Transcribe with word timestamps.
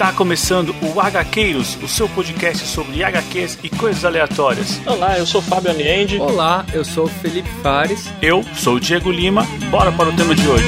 Está 0.00 0.14
começando 0.14 0.74
o 0.80 0.98
HQueiros, 0.98 1.76
o 1.82 1.86
seu 1.86 2.08
podcast 2.08 2.66
sobre 2.66 3.04
HQs 3.04 3.58
e 3.62 3.68
coisas 3.68 4.02
aleatórias. 4.02 4.80
Olá, 4.86 5.18
eu 5.18 5.26
sou 5.26 5.42
o 5.42 5.44
Fábio 5.44 5.72
Aniende. 5.72 6.18
Olá, 6.18 6.64
eu 6.72 6.82
sou 6.82 7.04
o 7.04 7.06
Felipe 7.06 7.50
Fares. 7.62 8.10
Eu 8.22 8.42
sou 8.54 8.76
o 8.76 8.80
Diego 8.80 9.10
Lima. 9.10 9.46
Bora 9.70 9.92
para 9.92 10.08
o 10.08 10.12
tema 10.16 10.34
de 10.34 10.48
hoje. 10.48 10.64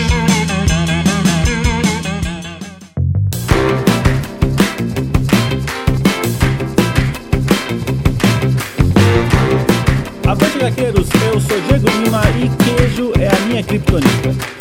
Avante 10.29 10.59
HQueiros, 10.59 11.09
eu 11.33 11.41
sou 11.41 11.59
Diego 11.69 11.89
Lima 11.89 12.23
e 12.37 12.65
queijo 12.65 13.13
é 13.19 13.29
a 13.29 13.41
minha 13.47 13.63
criptonita. 13.63 14.52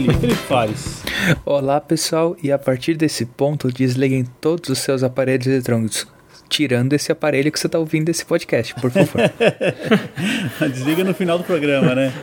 E 0.00 0.02
meu 0.02 0.12
lado 0.12 0.20
tá 0.20 0.26
ele, 0.26 0.34
Fares. 0.34 1.02
Olá, 1.44 1.78
pessoal, 1.78 2.34
e 2.42 2.50
a 2.50 2.58
partir 2.58 2.94
desse 2.94 3.26
ponto, 3.26 3.70
desliguem 3.70 4.24
todos 4.40 4.70
os 4.70 4.78
seus 4.78 5.02
aparelhos 5.02 5.46
eletrônicos, 5.46 6.06
tirando 6.48 6.94
esse 6.94 7.12
aparelho 7.12 7.52
que 7.52 7.60
você 7.60 7.66
está 7.66 7.78
ouvindo 7.78 8.08
esse 8.08 8.24
podcast, 8.24 8.74
por 8.76 8.90
favor. 8.90 9.20
Desliga 10.72 11.04
no 11.04 11.12
final 11.12 11.36
do 11.36 11.44
programa, 11.44 11.94
né? 11.94 12.14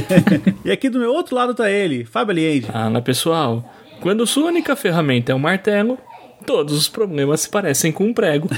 e 0.64 0.70
aqui 0.70 0.88
do 0.88 0.98
meu 0.98 1.12
outro 1.12 1.36
lado 1.36 1.54
tá 1.54 1.70
ele, 1.70 2.06
Fábio 2.06 2.32
Aliende. 2.32 2.66
Fala 2.68 3.02
pessoal, 3.02 3.74
quando 4.00 4.26
sua 4.26 4.46
única 4.46 4.74
ferramenta 4.74 5.30
é 5.30 5.34
um 5.34 5.38
martelo, 5.38 5.98
todos 6.46 6.76
os 6.76 6.88
problemas 6.88 7.42
se 7.42 7.48
parecem 7.48 7.92
com 7.92 8.04
um 8.04 8.14
prego. 8.14 8.48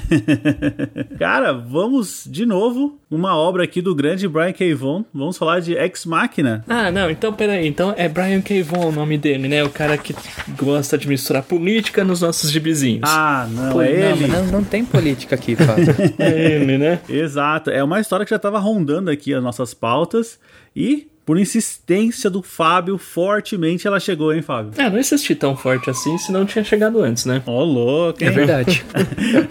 Cara, 1.18 1.52
vamos 1.52 2.24
de 2.26 2.46
novo 2.46 2.98
uma 3.10 3.36
obra 3.36 3.64
aqui 3.64 3.82
do 3.82 3.94
grande 3.94 4.28
Brian 4.28 4.52
K. 4.52 4.74
Vaughan. 4.74 5.04
Vamos 5.12 5.36
falar 5.36 5.60
de 5.60 5.74
Ex 5.74 6.06
Machina. 6.06 6.64
Ah, 6.68 6.90
não, 6.90 7.10
então 7.10 7.32
peraí, 7.32 7.66
então 7.66 7.92
é 7.96 8.08
Brian 8.08 8.40
K. 8.40 8.62
Vaughan 8.62 8.86
o 8.86 8.92
nome 8.92 9.18
dele, 9.18 9.48
né? 9.48 9.64
O 9.64 9.70
cara 9.70 9.98
que 9.98 10.14
gosta 10.56 10.96
de 10.96 11.08
misturar 11.08 11.42
política 11.42 12.04
nos 12.04 12.20
nossos 12.20 12.50
gibizinhos. 12.50 13.02
Ah, 13.04 13.48
não, 13.50 13.72
Pô, 13.72 13.82
é 13.82 13.98
não, 13.98 14.16
ele. 14.16 14.26
mas 14.26 14.30
não, 14.30 14.46
não 14.46 14.64
tem 14.64 14.84
política 14.84 15.34
aqui, 15.34 15.56
Fábio. 15.56 15.86
É 16.18 16.52
ele, 16.52 16.76
né? 16.78 17.00
Exato, 17.08 17.70
é 17.70 17.82
uma 17.82 18.00
história 18.00 18.24
que 18.24 18.30
já 18.30 18.36
estava 18.36 18.58
rondando 18.58 19.10
aqui 19.10 19.32
as 19.32 19.42
nossas 19.42 19.72
pautas 19.74 20.38
e, 20.74 21.08
por 21.30 21.38
insistência 21.38 22.28
do 22.28 22.42
Fábio, 22.42 22.98
fortemente 22.98 23.86
ela 23.86 24.00
chegou, 24.00 24.34
hein, 24.34 24.42
Fábio? 24.42 24.72
É, 24.76 24.90
não 24.90 24.98
insisti 24.98 25.32
tão 25.36 25.56
forte 25.56 25.88
assim, 25.88 26.18
senão 26.18 26.44
tinha 26.44 26.64
chegado 26.64 27.00
antes, 27.00 27.24
né? 27.24 27.40
Ô, 27.46 27.62
louco, 27.62 28.20
É 28.24 28.26
hein? 28.26 28.32
verdade. 28.32 28.84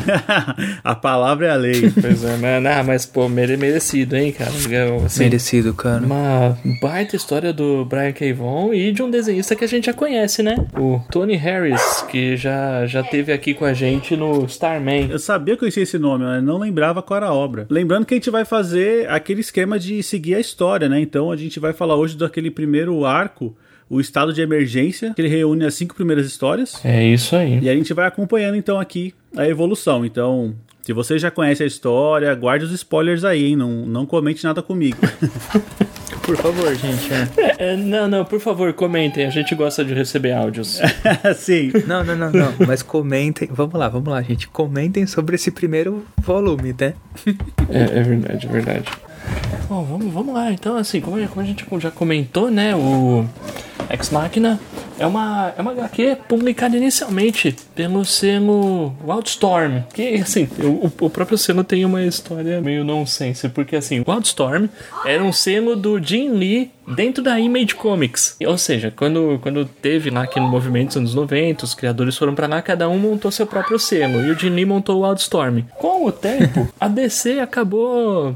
a 0.84 0.94
palavra 0.94 1.48
é 1.48 1.50
a 1.52 1.56
lei. 1.56 1.90
Pois 1.90 2.22
é, 2.26 2.36
mas, 2.36 2.66
ah, 2.66 2.84
mas 2.84 3.06
pô, 3.06 3.30
mere- 3.30 3.56
merecido, 3.56 4.18
hein, 4.18 4.34
cara? 4.34 4.52
Assim, 5.06 5.24
Merecido, 5.24 5.74
cara. 5.74 6.04
Uma 6.06 6.58
baita 6.82 7.16
história 7.16 7.54
do 7.54 7.86
Brian 7.86 8.12
K. 8.12 8.34
Vaughan 8.34 8.76
e 8.76 8.92
de 8.92 9.02
um 9.02 9.10
desenhista 9.10 9.56
que 9.56 9.64
a 9.64 9.68
gente 9.68 9.86
já 9.86 9.94
conhece, 9.94 10.44
né? 10.44 10.58
O 10.78 11.00
Tony 11.10 11.38
Harris, 11.38 12.02
que 12.10 12.36
já, 12.36 12.86
já 12.88 13.04
teve 13.04 13.32
aqui 13.32 13.54
com 13.54 13.64
a 13.64 13.72
gente 13.74 14.18
no 14.18 14.44
Starman. 14.48 15.08
Eu 15.12 15.20
sabia 15.20 15.54
que 15.56 15.60
eu 15.60 15.60
conhecia 15.60 15.84
esse 15.84 15.98
nome, 15.98 16.26
mas 16.26 16.44
não 16.44 16.58
lembrava 16.58 17.02
qual 17.02 17.16
era 17.18 17.28
a 17.28 17.34
obra. 17.34 17.66
Lembrando 17.70 18.06
que 18.06 18.14
a 18.16 18.18
gente 18.18 18.30
vai 18.30 18.44
fazer 18.44 19.10
aquele 19.10 19.40
esquema 19.40 19.80
de 19.80 20.04
seguir 20.04 20.36
a 20.36 20.40
história, 20.42 20.90
né? 20.90 21.00
Então 21.00 21.32
a 21.32 21.38
gente 21.38 21.58
vai 21.60 21.69
falar 21.73 21.95
hoje 21.95 22.17
daquele 22.17 22.52
primeiro 22.52 23.06
arco, 23.06 23.56
o 23.89 24.00
estado 24.00 24.31
de 24.34 24.42
emergência, 24.42 25.14
que 25.16 25.22
ele 25.22 25.30
reúne 25.30 25.66
as 25.66 25.73
cinco 25.73 25.95
primeiras 25.95 26.26
histórias. 26.28 26.84
É 26.86 27.03
isso 27.03 27.36
aí. 27.36 27.59
E 27.59 27.70
a 27.70 27.73
gente 27.73 27.94
vai 27.94 28.06
acompanhando 28.08 28.56
então 28.56 28.80
aqui 28.80 29.14
a 29.36 29.48
evolução. 29.48 30.06
Então, 30.06 30.56
se 30.81 30.94
você 30.94 31.17
já 31.17 31.31
conhece 31.31 31.64
a 31.64 31.66
história, 31.66 32.34
guarde 32.36 32.66
os 32.66 32.72
spoilers 32.72 33.23
aí, 33.23 33.45
hein? 33.45 33.56
Não, 33.56 33.86
não 33.86 34.06
comente 34.06 34.44
nada 34.44 34.61
comigo. 34.61 34.98
Por 36.30 36.38
favor, 36.38 36.76
gente. 36.76 37.11
é. 37.11 37.28
É, 37.38 37.73
é, 37.73 37.76
não, 37.76 38.08
não, 38.08 38.23
por 38.23 38.39
favor, 38.39 38.72
comentem. 38.73 39.26
A 39.26 39.31
gente 39.31 39.56
gosta 39.56 39.83
de 39.83 39.95
receber 39.95 40.31
áudios. 40.31 40.80
Sim. 41.36 41.72
Não, 41.88 42.04
não, 42.04 42.16
não, 42.16 42.31
não. 42.31 42.54
Mas 42.67 42.83
comentem. 42.83 43.49
Vamos 43.52 43.73
lá, 43.73 43.89
vamos 43.89 44.10
lá, 44.10 44.21
gente. 44.21 44.48
Comentem 44.48 45.08
sobre 45.08 45.36
esse 45.36 45.49
primeiro 45.49 46.05
volume, 46.21 46.76
né? 46.80 46.94
É, 47.67 47.99
é 47.99 48.04
verdade, 48.04 48.45
é 48.45 48.52
verdade. 48.52 48.92
Bom, 49.68 49.84
vamos, 49.84 50.12
vamos 50.12 50.34
lá. 50.34 50.52
Então, 50.52 50.76
assim, 50.76 51.00
como, 51.00 51.16
como 51.28 51.42
a 51.42 51.46
gente 51.46 51.66
já 51.80 51.92
comentou, 51.92 52.50
né? 52.50 52.76
O 52.76 53.26
Ex 53.90 54.10
Machina 54.10 54.60
é 55.00 55.06
uma, 55.06 55.54
é 55.58 55.62
uma 55.62 55.72
HQ 55.72 56.18
publicada 56.28 56.76
inicialmente 56.76 57.56
pelo 57.74 58.04
selo 58.04 58.94
Wildstorm. 59.04 59.84
Que, 59.94 60.16
assim, 60.16 60.48
o, 60.60 61.06
o 61.06 61.10
próprio 61.10 61.38
selo 61.38 61.64
tem 61.64 61.86
uma 61.86 62.04
história 62.04 62.60
meio 62.62 62.84
nonsense, 62.84 63.48
porque, 63.50 63.76
assim, 63.76 64.04
Wildstorm 64.08 64.68
era 65.06 65.24
um 65.24 65.32
selo 65.32 65.76
do 65.76 66.02
Jim 66.04 66.32
Lee 66.32 66.72
dentro 66.96 67.24
da 67.24 67.40
Image 67.40 67.76
Comics. 67.76 68.36
Ou 68.46 68.58
seja, 68.58 68.92
quando, 68.96 69.40
quando 69.42 69.66
teve 69.66 70.10
lá 70.10 70.24
aquele 70.24 70.48
movimento 70.48 70.88
dos 70.88 70.98
anos 70.98 71.16
90, 71.16 71.64
os 71.66 71.74
criadores 71.74 72.18
foram 72.18 72.36
pra 72.36 72.48
lá, 72.48 72.62
cada 72.62 72.90
um 72.90 72.98
montou 72.98 73.32
seu 73.32 73.48
próprio 73.48 73.80
selo. 73.80 74.26
E 74.26 74.32
o 74.32 74.38
Jim 74.38 74.50
Lee 74.50 74.66
montou 74.66 74.98
o 74.98 75.08
Wildstorm. 75.08 75.62
Com 75.78 76.06
o 76.06 76.12
tempo, 76.12 76.68
a 76.80 76.88
DC 76.88 77.40
acabou 77.40 78.36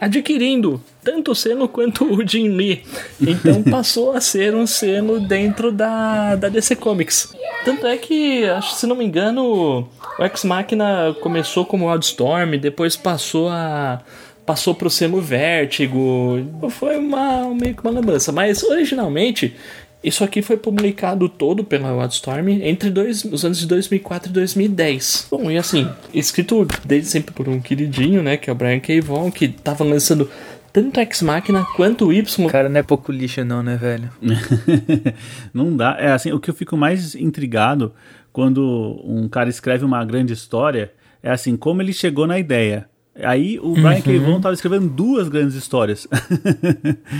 adquirindo 0.00 0.82
tanto 1.04 1.32
o 1.32 1.34
selo 1.34 1.68
quanto 1.68 2.04
o 2.04 2.26
Jim 2.26 2.48
Lee. 2.48 2.82
Então 3.20 3.62
passou 3.70 4.12
a 4.12 4.20
ser 4.20 4.54
um 4.54 4.66
selo 4.66 5.20
dentro 5.20 5.70
da, 5.70 6.36
da 6.36 6.48
DC 6.48 6.76
Comics. 6.76 7.34
Tanto 7.64 7.86
é 7.86 7.96
que, 7.96 8.44
acho, 8.44 8.74
se 8.74 8.86
não 8.86 8.96
me 8.96 9.04
engano, 9.04 9.88
o 10.18 10.24
Ex 10.24 10.44
Machina 10.44 11.14
começou 11.20 11.66
como 11.66 11.90
Wildstorm, 11.90 12.56
depois 12.58 12.96
passou 12.96 13.48
a 13.48 14.00
passou 14.46 14.74
pro 14.74 14.90
selo 14.90 15.20
Vertigo. 15.20 16.44
Foi 16.70 16.96
uma 16.96 17.54
meio 17.54 17.74
que 17.74 17.82
uma 17.82 17.92
lambança, 17.92 18.32
mas 18.32 18.62
originalmente 18.64 19.54
isso 20.02 20.24
aqui 20.24 20.40
foi 20.40 20.56
publicado 20.56 21.28
todo 21.28 21.62
pela 21.62 21.92
Wildstorm 21.92 22.48
entre 22.62 22.90
dois, 22.90 23.24
os 23.24 23.44
anos 23.44 23.58
de 23.58 23.66
2004 23.66 24.30
e 24.30 24.32
2010. 24.32 25.28
Bom, 25.30 25.50
e 25.50 25.58
assim, 25.58 25.88
escrito 26.12 26.66
desde 26.84 27.08
sempre 27.08 27.34
por 27.34 27.48
um 27.48 27.60
queridinho, 27.60 28.22
né, 28.22 28.36
que 28.36 28.48
é 28.48 28.52
o 28.52 28.56
Brian 28.56 28.80
K. 28.80 29.00
Vaughan, 29.00 29.30
que 29.30 29.48
tava 29.48 29.84
lançando 29.84 30.30
tanto 30.72 31.00
Ex 31.00 31.22
Machina 31.22 31.66
quanto 31.76 32.06
o 32.06 32.12
Y. 32.12 32.46
O 32.46 32.50
cara 32.50 32.68
não 32.68 32.80
é 32.80 32.82
pouco 32.82 33.12
lixo, 33.12 33.44
não, 33.44 33.62
né, 33.62 33.76
velho? 33.76 34.10
não 35.52 35.76
dá. 35.76 35.96
É 35.98 36.12
assim, 36.12 36.32
o 36.32 36.40
que 36.40 36.48
eu 36.48 36.54
fico 36.54 36.76
mais 36.76 37.14
intrigado 37.14 37.92
quando 38.32 39.00
um 39.04 39.28
cara 39.28 39.50
escreve 39.50 39.84
uma 39.84 40.04
grande 40.04 40.32
história 40.32 40.92
é 41.22 41.30
assim, 41.30 41.56
como 41.56 41.82
ele 41.82 41.92
chegou 41.92 42.26
na 42.26 42.38
ideia. 42.38 42.88
Aí 43.22 43.58
o 43.60 43.72
Brian 43.74 44.00
K. 44.00 44.18
Vaughan 44.18 44.40
tava 44.40 44.54
escrevendo 44.54 44.88
duas 44.88 45.28
grandes 45.28 45.54
histórias. 45.54 46.06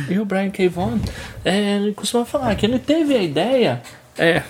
E 0.08 0.18
o 0.18 0.24
Brian 0.24 0.50
K. 0.50 0.68
Vaughan, 0.68 0.98
é, 1.44 1.76
ele 1.76 1.92
costuma 1.92 2.24
falar 2.24 2.54
que 2.54 2.66
ele 2.66 2.78
teve 2.78 3.14
a 3.14 3.22
ideia, 3.22 3.82
é, 4.18 4.42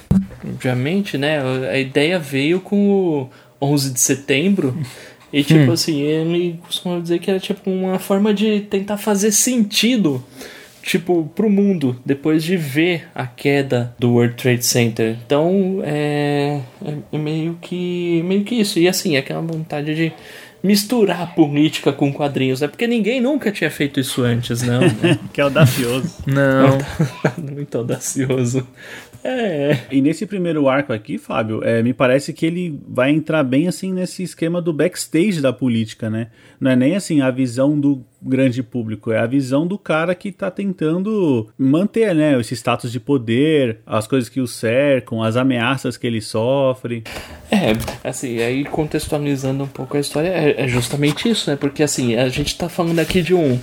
obviamente, 0.44 1.16
né, 1.18 1.40
a 1.70 1.78
ideia 1.78 2.18
veio 2.18 2.60
com 2.60 2.90
o 2.90 3.28
11 3.60 3.92
de 3.92 4.00
setembro, 4.00 4.76
e 5.32 5.44
tipo 5.44 5.70
assim, 5.72 6.00
ele 6.00 6.58
costuma 6.62 6.98
dizer 7.00 7.18
que 7.18 7.30
era 7.30 7.38
tipo 7.38 7.70
uma 7.70 7.98
forma 7.98 8.32
de 8.34 8.60
tentar 8.62 8.96
fazer 8.96 9.30
sentido, 9.32 10.24
tipo, 10.82 11.30
pro 11.36 11.50
mundo, 11.50 12.00
depois 12.06 12.42
de 12.42 12.56
ver 12.56 13.06
a 13.14 13.26
queda 13.26 13.94
do 13.98 14.12
World 14.12 14.34
Trade 14.34 14.64
Center. 14.64 15.16
Então, 15.26 15.80
é, 15.84 16.60
é- 16.84 16.94
é 17.12 17.18
meio 17.18 17.58
que, 17.60 18.22
meio 18.24 18.44
que 18.44 18.54
isso, 18.56 18.78
e 18.78 18.88
assim, 18.88 19.16
aquela 19.16 19.42
vontade 19.42 19.94
de 19.94 20.10
misturar 20.62 21.34
política 21.34 21.92
com 21.92 22.12
quadrinhos, 22.12 22.60
né? 22.60 22.68
Porque 22.68 22.86
ninguém 22.86 23.20
nunca 23.20 23.50
tinha 23.50 23.70
feito 23.70 23.98
isso 24.00 24.22
antes, 24.22 24.62
não. 24.62 24.80
né? 24.80 25.18
que 25.32 25.40
é 25.40 25.44
audacioso. 25.44 26.14
Não. 26.26 26.78
Muito 27.54 27.78
audacioso. 27.78 28.66
É. 29.22 29.78
E 29.90 30.00
nesse 30.00 30.26
primeiro 30.26 30.68
arco 30.68 30.92
aqui, 30.92 31.18
Fábio, 31.18 31.62
é, 31.62 31.82
me 31.82 31.92
parece 31.92 32.32
que 32.32 32.46
ele 32.46 32.80
vai 32.88 33.10
entrar 33.10 33.42
bem 33.42 33.68
assim 33.68 33.92
nesse 33.92 34.22
esquema 34.22 34.60
do 34.60 34.72
backstage 34.72 35.40
da 35.40 35.52
política, 35.52 36.08
né? 36.08 36.28
Não 36.58 36.70
é 36.70 36.76
nem 36.76 36.96
assim 36.96 37.20
a 37.20 37.30
visão 37.30 37.78
do 37.78 38.04
grande 38.22 38.62
público, 38.62 39.10
é 39.10 39.18
a 39.18 39.26
visão 39.26 39.66
do 39.66 39.78
cara 39.78 40.14
que 40.14 40.30
tá 40.30 40.50
tentando 40.50 41.48
manter, 41.56 42.14
né, 42.14 42.38
esse 42.38 42.54
status 42.54 42.92
de 42.92 43.00
poder, 43.00 43.78
as 43.86 44.06
coisas 44.06 44.28
que 44.28 44.42
o 44.42 44.46
cercam, 44.46 45.22
as 45.22 45.36
ameaças 45.36 45.96
que 45.96 46.06
ele 46.06 46.20
sofre. 46.20 47.02
É, 47.50 47.72
assim, 48.06 48.38
aí 48.40 48.64
contextualizando 48.64 49.64
um 49.64 49.68
pouco 49.68 49.96
a 49.96 50.00
história, 50.00 50.28
é, 50.28 50.64
é 50.64 50.68
justamente 50.68 51.28
isso, 51.30 51.50
né? 51.50 51.56
Porque 51.56 51.82
assim, 51.82 52.14
a 52.14 52.28
gente 52.28 52.56
tá 52.56 52.68
falando 52.68 52.98
aqui 52.98 53.22
de 53.22 53.34
um 53.34 53.58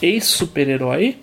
ex-super-herói 0.00 1.16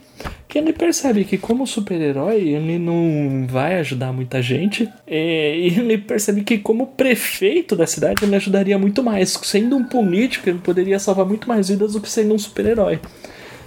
que 0.48 0.58
ele 0.58 0.74
percebe 0.74 1.26
que 1.26 1.38
como 1.38 1.66
super-herói 1.66 2.42
ele 2.50 2.78
não 2.78 3.46
vai 3.48 3.80
ajudar 3.80 4.14
muita 4.14 4.42
gente 4.42 4.90
e 5.08 5.74
ele 5.78 5.98
percebe 5.98 6.44
que 6.44 6.58
como 6.58 6.88
prefeito 6.88 7.76
da 7.76 7.88
cidade 7.88 8.24
ele 8.24 8.36
ajudaria 8.36 8.78
muito 8.78 9.04
mais 9.04 9.32
sendo 9.44 9.76
um 9.76 9.84
político 9.84 10.50
ele 10.50 10.60
poderia 10.60 11.00
salvar 11.00 11.26
muito 11.26 11.48
mais 11.48 11.70
vidas 11.70 11.94
do 11.94 12.02
que 12.02 12.10
sendo 12.10 12.34
um 12.34 12.40
super-herói 12.40 13.00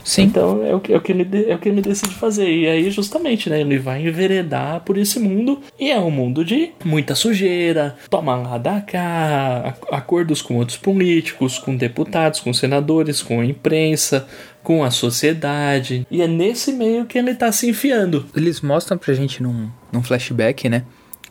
Sim. 0.08 0.22
Então 0.22 0.64
é 0.64 0.74
o, 0.74 0.80
que, 0.80 0.90
é, 0.90 0.96
o 0.96 1.00
que 1.02 1.12
ele, 1.12 1.44
é 1.50 1.54
o 1.54 1.58
que 1.58 1.68
ele 1.68 1.82
decide 1.82 2.14
fazer. 2.14 2.48
E 2.50 2.66
aí, 2.66 2.90
justamente, 2.90 3.50
né? 3.50 3.60
Ele 3.60 3.78
vai 3.78 4.06
enveredar 4.08 4.80
por 4.80 4.96
esse 4.96 5.20
mundo. 5.20 5.60
E 5.78 5.90
é 5.90 5.98
um 6.00 6.10
mundo 6.10 6.42
de 6.42 6.70
muita 6.82 7.14
sujeira, 7.14 7.94
toma 8.08 8.34
lá 8.34 8.56
da 8.56 8.80
cá, 8.80 9.64
ac- 9.66 9.86
acordos 9.94 10.40
com 10.40 10.56
outros 10.56 10.78
políticos, 10.78 11.58
com 11.58 11.76
deputados, 11.76 12.40
com 12.40 12.54
senadores, 12.54 13.20
com 13.20 13.40
a 13.40 13.44
imprensa, 13.44 14.26
com 14.62 14.82
a 14.82 14.90
sociedade. 14.90 16.06
E 16.10 16.22
é 16.22 16.26
nesse 16.26 16.72
meio 16.72 17.04
que 17.04 17.18
ele 17.18 17.34
tá 17.34 17.52
se 17.52 17.68
enfiando. 17.68 18.24
Eles 18.34 18.62
mostram 18.62 18.96
pra 18.96 19.12
gente 19.12 19.42
num, 19.42 19.68
num 19.92 20.02
flashback, 20.02 20.70
né? 20.70 20.84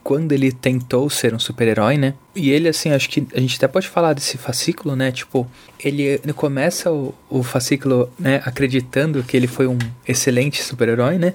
Quando 0.07 0.31
ele 0.31 0.53
tentou 0.53 1.09
ser 1.09 1.33
um 1.33 1.39
super-herói, 1.39 1.97
né? 1.97 2.13
E 2.33 2.49
ele, 2.49 2.69
assim, 2.69 2.93
acho 2.93 3.09
que 3.09 3.27
a 3.35 3.41
gente 3.41 3.57
até 3.57 3.67
pode 3.67 3.89
falar 3.89 4.13
desse 4.13 4.37
fascículo, 4.37 4.95
né? 4.95 5.11
Tipo, 5.11 5.45
ele, 5.77 6.17
começa 6.33 6.89
o, 6.89 7.13
o 7.29 7.43
fascículo, 7.43 8.09
né, 8.17 8.41
acreditando 8.45 9.21
que 9.21 9.35
ele 9.35 9.47
foi 9.47 9.67
um 9.67 9.77
excelente 10.07 10.63
super-herói, 10.63 11.17
né? 11.17 11.33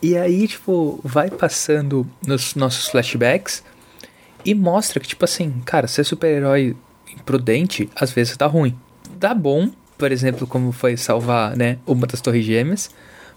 E 0.00 0.16
aí, 0.16 0.46
tipo, 0.46 1.00
vai 1.02 1.28
passando 1.28 2.06
nos 2.24 2.54
nossos 2.54 2.86
flashbacks 2.86 3.64
e 4.44 4.54
mostra 4.54 5.00
que, 5.00 5.08
tipo 5.08 5.24
assim, 5.24 5.52
cara, 5.64 5.88
ser 5.88 6.04
super-herói 6.04 6.76
imprudente 7.12 7.90
às 7.96 8.12
vezes 8.12 8.36
dá 8.36 8.46
ruim. 8.46 8.78
Dá 9.18 9.34
bom, 9.34 9.72
por 9.98 10.12
exemplo, 10.12 10.46
como 10.46 10.70
foi 10.70 10.96
salvar, 10.96 11.56
né, 11.56 11.78
uma 11.84 12.06
das 12.06 12.20
torres 12.20 12.44
gêmeas, 12.44 12.90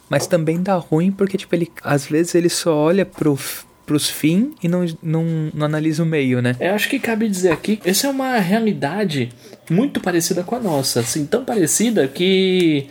mas 0.08 0.28
também 0.28 0.62
dá 0.62 0.76
ruim 0.76 1.12
porque, 1.12 1.36
tipo, 1.36 1.56
ele 1.56 1.72
às 1.82 2.06
vezes 2.06 2.36
ele 2.36 2.48
só 2.48 2.76
olha 2.76 3.04
pro, 3.04 3.40
pros 3.88 4.10
fins 4.10 4.50
e 4.62 4.68
não, 4.68 4.86
não, 5.02 5.26
não 5.54 5.66
analisa 5.66 6.04
o 6.04 6.06
meio, 6.06 6.42
né? 6.42 6.56
Eu 6.60 6.76
acho 6.76 6.90
que 6.90 7.00
cabe 7.00 7.28
dizer 7.28 7.52
aqui, 7.52 7.80
essa 7.86 8.06
é 8.06 8.10
uma 8.10 8.38
realidade 8.38 9.30
muito 9.70 10.02
parecida 10.02 10.44
com 10.44 10.56
a 10.56 10.60
nossa, 10.60 11.00
assim, 11.00 11.26
tão 11.26 11.44
parecida 11.44 12.08
que 12.08 12.88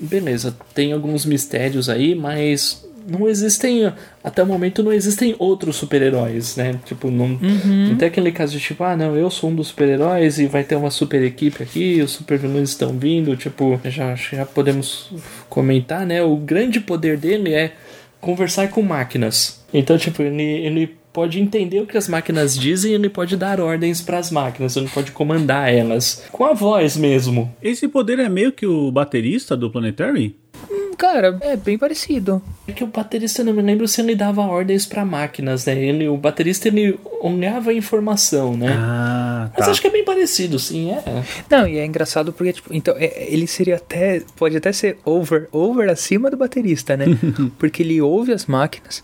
beleza, 0.00 0.56
tem 0.74 0.92
alguns 0.92 1.24
mistérios 1.24 1.88
aí, 1.88 2.14
mas 2.14 2.84
não 3.06 3.28
existem, 3.28 3.92
até 4.22 4.42
o 4.42 4.46
momento 4.46 4.82
não 4.82 4.92
existem 4.92 5.34
outros 5.38 5.76
super-heróis, 5.76 6.56
né? 6.56 6.78
Tipo, 6.84 7.10
não, 7.10 7.26
uhum. 7.26 7.88
não 7.88 7.96
tem 7.96 8.08
aquele 8.08 8.30
caso 8.30 8.52
de 8.52 8.60
tipo, 8.60 8.84
ah, 8.84 8.96
não, 8.96 9.16
eu 9.16 9.30
sou 9.30 9.50
um 9.50 9.54
dos 9.54 9.68
super-heróis 9.68 10.38
e 10.38 10.46
vai 10.46 10.62
ter 10.62 10.76
uma 10.76 10.90
super 10.90 11.22
equipe 11.22 11.62
aqui, 11.62 12.00
os 12.00 12.12
super-vilões 12.12 12.70
estão 12.70 12.96
vindo, 12.96 13.36
tipo, 13.36 13.80
já, 13.84 14.14
já 14.14 14.46
podemos 14.46 15.10
comentar, 15.48 16.06
né? 16.06 16.22
O 16.22 16.36
grande 16.36 16.80
poder 16.80 17.16
dele 17.16 17.52
é 17.52 17.72
conversar 18.22 18.70
com 18.70 18.80
máquinas. 18.80 19.62
Então, 19.74 19.98
tipo, 19.98 20.22
ele, 20.22 20.42
ele 20.42 20.96
pode 21.12 21.40
entender 21.40 21.80
o 21.80 21.86
que 21.86 21.98
as 21.98 22.08
máquinas 22.08 22.56
dizem 22.56 22.92
e 22.92 22.94
ele 22.94 23.10
pode 23.10 23.36
dar 23.36 23.60
ordens 23.60 24.00
para 24.00 24.16
as 24.16 24.30
máquinas, 24.30 24.76
ele 24.76 24.88
pode 24.88 25.10
comandar 25.10 25.70
elas 25.70 26.24
com 26.30 26.44
a 26.44 26.54
voz 26.54 26.96
mesmo. 26.96 27.54
Esse 27.60 27.86
poder 27.88 28.18
é 28.20 28.28
meio 28.28 28.52
que 28.52 28.64
o 28.64 28.90
baterista 28.90 29.56
do 29.56 29.70
Planetary? 29.70 30.36
Cara, 30.96 31.38
é 31.40 31.56
bem 31.56 31.76
parecido. 31.78 32.42
É 32.66 32.72
que 32.72 32.84
o 32.84 32.86
baterista 32.86 33.42
não 33.42 33.52
me 33.52 33.62
lembro 33.62 33.88
se 33.88 34.00
ele 34.00 34.14
dava 34.14 34.42
ordens 34.42 34.86
para 34.86 35.04
máquinas, 35.04 35.66
né? 35.66 35.76
Ele, 35.76 36.08
o 36.08 36.16
baterista 36.16 36.68
ele 36.68 36.98
olhava 37.20 37.70
a 37.70 37.74
informação, 37.74 38.56
né? 38.56 38.72
Ah, 38.76 39.50
tá. 39.50 39.56
Mas 39.60 39.68
acho 39.68 39.80
que 39.80 39.86
é 39.86 39.90
bem 39.90 40.04
parecido, 40.04 40.58
sim, 40.58 40.90
é. 40.92 41.02
Não, 41.50 41.66
e 41.66 41.78
é 41.78 41.84
engraçado 41.84 42.32
porque 42.32 42.52
tipo, 42.52 42.72
então 42.72 42.94
é, 42.96 43.26
ele 43.32 43.46
seria 43.46 43.76
até 43.76 44.22
pode 44.36 44.56
até 44.56 44.72
ser 44.72 44.98
over, 45.04 45.48
over 45.50 45.88
acima 45.90 46.30
do 46.30 46.36
baterista, 46.36 46.96
né? 46.96 47.06
porque 47.58 47.82
ele 47.82 48.00
ouve 48.00 48.32
as 48.32 48.46
máquinas. 48.46 49.02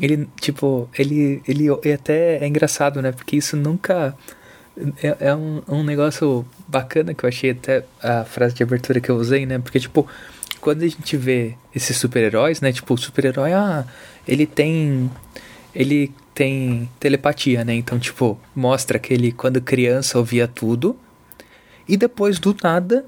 Ele 0.00 0.28
tipo, 0.40 0.88
ele 0.98 1.42
ele 1.46 1.66
é 1.84 1.94
até 1.94 2.38
é 2.38 2.46
engraçado, 2.46 3.00
né? 3.00 3.12
Porque 3.12 3.36
isso 3.36 3.56
nunca 3.56 4.14
é, 5.02 5.16
é 5.20 5.34
um, 5.34 5.62
um 5.68 5.82
negócio 5.82 6.44
bacana 6.68 7.14
que 7.14 7.24
eu 7.24 7.28
achei 7.28 7.50
até 7.50 7.84
a 8.02 8.24
frase 8.24 8.54
de 8.54 8.62
abertura 8.62 9.00
que 9.00 9.10
eu 9.10 9.16
usei, 9.16 9.46
né? 9.46 9.58
Porque 9.58 9.80
tipo, 9.80 10.06
quando 10.66 10.82
a 10.82 10.88
gente 10.88 11.16
vê 11.16 11.54
esses 11.72 11.96
super-heróis, 11.96 12.60
né? 12.60 12.72
Tipo, 12.72 12.94
o 12.94 12.98
super-herói, 12.98 13.52
ah, 13.52 13.86
ele 14.26 14.46
tem. 14.46 15.08
Ele 15.72 16.12
tem 16.34 16.90
telepatia, 16.98 17.64
né? 17.64 17.72
Então, 17.72 18.00
tipo, 18.00 18.36
mostra 18.52 18.98
que 18.98 19.14
ele, 19.14 19.30
quando 19.30 19.60
criança, 19.60 20.18
ouvia 20.18 20.48
tudo. 20.48 20.98
E 21.88 21.96
depois, 21.96 22.40
do 22.40 22.56
nada, 22.64 23.06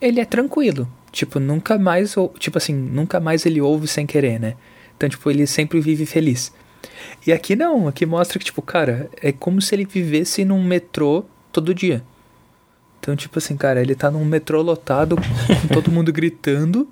ele 0.00 0.20
é 0.20 0.24
tranquilo. 0.24 0.88
Tipo, 1.10 1.40
nunca 1.40 1.76
mais. 1.76 2.14
Tipo 2.38 2.58
assim, 2.58 2.72
nunca 2.72 3.18
mais 3.18 3.44
ele 3.44 3.60
ouve 3.60 3.88
sem 3.88 4.06
querer, 4.06 4.38
né? 4.38 4.54
Então, 4.96 5.08
tipo, 5.08 5.28
ele 5.28 5.48
sempre 5.48 5.80
vive 5.80 6.06
feliz. 6.06 6.52
E 7.26 7.32
aqui 7.32 7.56
não, 7.56 7.88
aqui 7.88 8.06
mostra 8.06 8.38
que, 8.38 8.44
tipo, 8.44 8.62
cara, 8.62 9.10
é 9.20 9.32
como 9.32 9.60
se 9.60 9.74
ele 9.74 9.84
vivesse 9.84 10.44
num 10.44 10.62
metrô 10.62 11.24
todo 11.50 11.74
dia. 11.74 12.04
Então, 13.04 13.14
tipo 13.14 13.38
assim, 13.38 13.54
cara, 13.54 13.82
ele 13.82 13.94
tá 13.94 14.10
num 14.10 14.24
metrô 14.24 14.62
lotado, 14.62 15.16
com 15.16 15.68
todo 15.68 15.92
mundo 15.92 16.08
gritando. 16.10 16.88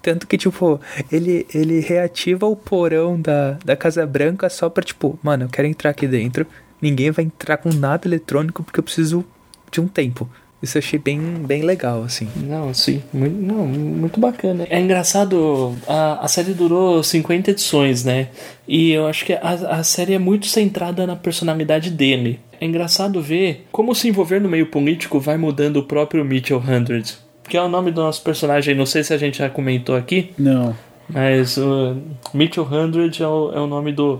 Tanto 0.00 0.26
que, 0.26 0.38
tipo, 0.38 0.80
ele, 1.12 1.46
ele 1.54 1.80
reativa 1.80 2.46
o 2.46 2.56
porão 2.56 3.20
da, 3.20 3.58
da 3.62 3.76
Casa 3.76 4.06
Branca 4.06 4.48
só 4.48 4.70
pra, 4.70 4.82
tipo, 4.82 5.18
mano, 5.22 5.44
eu 5.44 5.48
quero 5.50 5.68
entrar 5.68 5.90
aqui 5.90 6.08
dentro. 6.08 6.46
Ninguém 6.80 7.10
vai 7.10 7.26
entrar 7.26 7.58
com 7.58 7.68
nada 7.68 8.08
eletrônico 8.08 8.62
porque 8.62 8.80
eu 8.80 8.82
preciso 8.82 9.22
de 9.70 9.82
um 9.82 9.86
tempo. 9.86 10.26
Isso 10.62 10.78
eu 10.78 10.80
achei 10.80 10.98
bem, 10.98 11.20
bem 11.20 11.60
legal, 11.60 12.02
assim. 12.04 12.26
Não, 12.36 12.72
sim. 12.72 13.02
Muito, 13.12 13.36
não, 13.36 13.66
muito 13.66 14.18
bacana. 14.18 14.66
É 14.70 14.80
engraçado, 14.80 15.76
a, 15.86 16.24
a 16.24 16.28
série 16.28 16.54
durou 16.54 17.02
50 17.02 17.50
edições, 17.50 18.02
né? 18.02 18.28
E 18.66 18.92
eu 18.92 19.06
acho 19.06 19.26
que 19.26 19.34
a, 19.34 19.40
a 19.42 19.84
série 19.84 20.14
é 20.14 20.18
muito 20.18 20.46
centrada 20.46 21.06
na 21.06 21.16
personalidade 21.16 21.90
dele. 21.90 22.40
É 22.64 22.66
engraçado 22.66 23.20
ver 23.20 23.66
como 23.70 23.94
se 23.94 24.08
envolver 24.08 24.40
no 24.40 24.48
meio 24.48 24.64
político 24.64 25.20
vai 25.20 25.36
mudando 25.36 25.76
o 25.76 25.82
próprio 25.82 26.24
Mitchell 26.24 26.58
Hundred. 26.66 27.14
Que 27.46 27.58
é 27.58 27.62
o 27.62 27.68
nome 27.68 27.90
do 27.90 28.00
nosso 28.00 28.22
personagem, 28.22 28.74
não 28.74 28.86
sei 28.86 29.04
se 29.04 29.12
a 29.12 29.18
gente 29.18 29.36
já 29.36 29.50
comentou 29.50 29.94
aqui. 29.94 30.32
Não. 30.38 30.74
Mas 31.06 31.58
o 31.58 31.94
Mitchell 32.32 32.64
Hundred 32.64 33.22
é 33.22 33.28
o, 33.28 33.52
é 33.52 33.60
o 33.60 33.66
nome 33.66 33.92
do, 33.92 34.18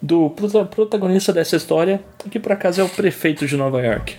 do 0.00 0.30
protagonista 0.30 1.30
dessa 1.30 1.56
história, 1.56 2.00
que 2.30 2.40
por 2.40 2.52
acaso 2.52 2.80
é 2.80 2.84
o 2.84 2.88
prefeito 2.88 3.46
de 3.46 3.54
Nova 3.54 3.82
York. 3.82 4.16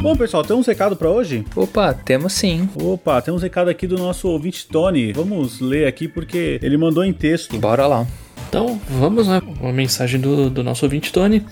Bom, 0.00 0.16
pessoal, 0.16 0.42
tem 0.42 0.56
um 0.56 0.62
recado 0.62 0.96
para 0.96 1.10
hoje? 1.10 1.44
Opa, 1.54 1.92
temos 1.92 2.32
sim. 2.32 2.66
Opa, 2.82 3.20
tem 3.20 3.34
um 3.34 3.36
recado 3.36 3.68
aqui 3.68 3.86
do 3.86 3.98
nosso 3.98 4.28
ouvinte 4.28 4.66
Tony. 4.66 5.12
Vamos 5.12 5.60
ler 5.60 5.86
aqui 5.86 6.08
porque 6.08 6.58
ele 6.62 6.78
mandou 6.78 7.04
em 7.04 7.12
texto. 7.12 7.58
Bora 7.58 7.86
lá. 7.86 8.06
Então, 8.48 8.80
vamos 8.88 9.26
lá. 9.26 9.42
Uma 9.60 9.74
mensagem 9.74 10.18
do, 10.18 10.48
do 10.48 10.64
nosso 10.64 10.86
ouvinte 10.86 11.12
Tony. 11.12 11.44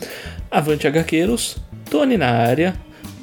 Avante 0.51 0.87
HQueiros, 0.89 1.59
Tony 1.91 2.17
na 2.17 2.31
área, 2.31 2.75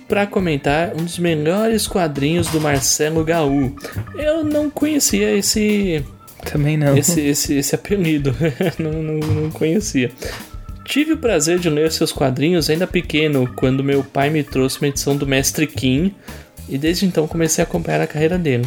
para 0.08 0.28
comentar 0.28 0.94
um 0.94 1.04
dos 1.04 1.18
melhores 1.18 1.88
quadrinhos 1.88 2.48
do 2.50 2.62
Marcelo 2.62 3.24
Gaú. 3.24 3.76
Eu 4.16 4.44
não 4.44 4.70
conhecia 4.70 5.36
esse. 5.36 6.06
Também 6.52 6.78
não. 6.78 6.96
Esse, 6.96 7.22
esse, 7.22 7.56
esse 7.56 7.74
apelido. 7.74 8.36
não, 8.78 8.92
não, 8.92 9.28
não 9.28 9.50
conhecia. 9.50 10.12
Tive 10.86 11.14
o 11.14 11.18
prazer 11.18 11.58
de 11.60 11.70
ler 11.70 11.92
seus 11.92 12.12
quadrinhos 12.12 12.70
ainda 12.70 12.86
pequeno, 12.86 13.52
quando 13.56 13.84
meu 13.84 14.04
pai 14.04 14.30
me 14.30 14.44
trouxe 14.44 14.80
uma 14.80 14.88
edição 14.88 15.18
do 15.18 15.26
Mestre 15.26 15.66
Kim, 15.66 16.14
e 16.70 16.78
desde 16.78 17.06
então 17.06 17.28
comecei 17.28 17.64
a 17.64 17.68
acompanhar 17.68 18.02
a 18.02 18.08
carreira 18.08 18.38
dele, 18.38 18.66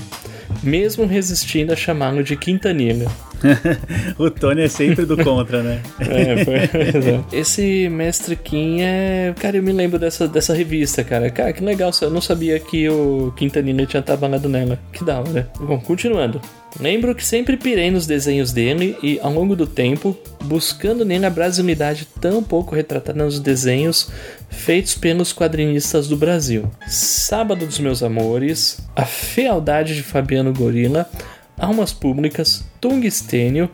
mesmo 0.63 1.07
resistindo 1.07 1.73
a 1.73 1.77
chamá-lo 1.77 2.23
de 2.23 2.37
Quintanilha. 2.37 3.09
o 4.19 4.29
Tony 4.31 4.63
é 4.63 4.69
sempre 4.69 5.05
do 5.05 5.17
contra, 5.17 5.63
né? 5.63 5.81
é, 6.01 6.45
foi. 6.45 7.39
Esse 7.39 7.89
Mestre 7.89 8.35
Kim 8.35 8.81
é. 8.81 9.33
Cara, 9.39 9.57
eu 9.57 9.63
me 9.63 9.73
lembro 9.73 9.97
dessa, 9.97 10.27
dessa 10.27 10.53
revista, 10.53 11.05
cara. 11.05 11.31
Cara, 11.31 11.53
que 11.53 11.63
legal. 11.63 11.93
Eu 12.03 12.11
não 12.11 12.21
sabia 12.21 12.59
que 12.59 12.89
o 12.89 13.33
Quintanilha 13.37 13.87
tinha 13.87 14.03
trabalhado 14.03 14.49
nela. 14.49 14.77
Que 14.93 15.05
da 15.05 15.21
hora. 15.21 15.49
Bom, 15.61 15.79
continuando. 15.79 16.41
Lembro 16.79 17.15
que 17.15 17.25
sempre 17.25 17.57
pirei 17.57 17.91
nos 17.91 18.07
desenhos 18.07 18.53
dele 18.53 18.97
e, 19.03 19.19
ao 19.21 19.33
longo 19.33 19.57
do 19.57 19.67
tempo, 19.67 20.17
buscando 20.45 21.05
nele 21.05 21.27
a 21.27 21.31
brasilidade 21.31 22.07
tão 22.21 22.43
pouco 22.43 22.75
retratada 22.75 23.25
nos 23.25 23.41
desenhos 23.41 24.11
feitos 24.49 24.95
pelos 24.95 25.33
quadrinistas 25.33 26.07
do 26.07 26.17
Brasil. 26.17 26.71
Sábado 26.87 27.67
dos 27.67 27.79
Meus 27.79 28.03
Amores, 28.03 28.81
A 28.95 29.05
Fealdade 29.05 29.97
de 29.97 30.03
Fabiano 30.03 30.53
Gorila, 30.53 31.09
Almas 31.57 31.93
Públicas, 31.93 32.65
Tungstênio 32.81 33.69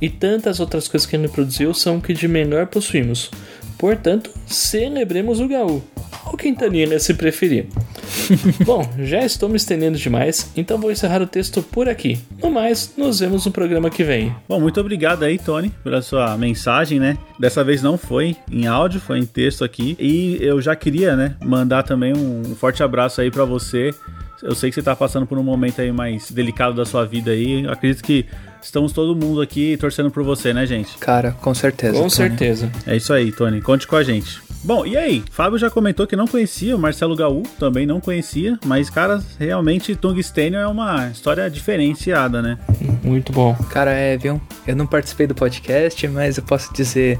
e 0.00 0.08
tantas 0.08 0.58
outras 0.58 0.88
coisas 0.88 1.06
que 1.06 1.14
ele 1.14 1.28
produziu 1.28 1.72
são 1.74 1.98
o 1.98 2.00
que 2.00 2.12
de 2.12 2.26
melhor 2.26 2.66
possuímos. 2.66 3.30
Portanto, 3.78 4.30
celebremos 4.46 5.40
o 5.40 5.46
Gaú. 5.46 5.82
Ou 6.30 6.36
Quintanilha, 6.36 6.98
se 7.00 7.12
preferir. 7.12 7.66
Bom, 8.64 8.88
já 9.00 9.24
estou 9.24 9.48
me 9.48 9.56
estendendo 9.56 9.98
demais, 9.98 10.50
então 10.56 10.78
vou 10.78 10.92
encerrar 10.92 11.20
o 11.20 11.26
texto 11.26 11.60
por 11.60 11.88
aqui. 11.88 12.20
No 12.40 12.50
mais, 12.50 12.92
nos 12.96 13.18
vemos 13.18 13.44
no 13.44 13.50
programa 13.50 13.90
que 13.90 14.04
vem. 14.04 14.32
Bom, 14.48 14.60
muito 14.60 14.80
obrigado 14.80 15.24
aí, 15.24 15.38
Tony, 15.38 15.70
pela 15.82 16.00
sua 16.00 16.38
mensagem, 16.38 17.00
né? 17.00 17.18
Dessa 17.38 17.64
vez 17.64 17.82
não 17.82 17.98
foi 17.98 18.36
em 18.50 18.68
áudio, 18.68 19.00
foi 19.00 19.18
em 19.18 19.26
texto 19.26 19.64
aqui. 19.64 19.96
E 19.98 20.38
eu 20.40 20.60
já 20.60 20.76
queria, 20.76 21.16
né, 21.16 21.34
mandar 21.44 21.82
também 21.82 22.12
um 22.16 22.54
forte 22.54 22.80
abraço 22.80 23.20
aí 23.20 23.30
para 23.30 23.44
você. 23.44 23.92
Eu 24.40 24.54
sei 24.54 24.70
que 24.70 24.74
você 24.74 24.82
tá 24.82 24.94
passando 24.94 25.26
por 25.26 25.36
um 25.36 25.42
momento 25.42 25.80
aí 25.80 25.90
mais 25.90 26.30
delicado 26.30 26.74
da 26.74 26.84
sua 26.84 27.04
vida 27.04 27.32
aí. 27.32 27.64
Eu 27.64 27.72
acredito 27.72 28.04
que 28.04 28.24
estamos 28.62 28.92
todo 28.92 29.16
mundo 29.16 29.40
aqui 29.40 29.76
torcendo 29.78 30.10
por 30.10 30.22
você, 30.22 30.54
né, 30.54 30.64
gente? 30.64 30.96
Cara, 30.98 31.32
com 31.32 31.52
certeza. 31.52 31.94
Com 31.94 32.00
Tony. 32.00 32.10
certeza. 32.10 32.70
É 32.86 32.96
isso 32.96 33.12
aí, 33.12 33.32
Tony. 33.32 33.60
Conte 33.60 33.86
com 33.86 33.96
a 33.96 34.02
gente. 34.02 34.40
Bom, 34.62 34.84
e 34.84 34.96
aí? 34.96 35.24
Fábio 35.30 35.58
já 35.58 35.70
comentou 35.70 36.06
que 36.06 36.14
não 36.14 36.26
conhecia, 36.26 36.76
o 36.76 36.78
Marcelo 36.78 37.16
Gaú 37.16 37.42
também 37.58 37.86
não 37.86 38.00
conhecia, 38.00 38.58
mas, 38.64 38.90
cara, 38.90 39.22
realmente 39.38 39.96
Tungstênio 39.96 40.58
é 40.58 40.66
uma 40.66 41.08
história 41.08 41.48
diferenciada, 41.48 42.42
né? 42.42 42.58
Muito 43.02 43.32
bom. 43.32 43.54
Cara, 43.70 43.90
é, 43.90 44.16
viu? 44.16 44.40
Eu 44.66 44.76
não 44.76 44.86
participei 44.86 45.26
do 45.26 45.34
podcast, 45.34 46.06
mas 46.08 46.36
eu 46.36 46.42
posso 46.44 46.72
dizer 46.74 47.18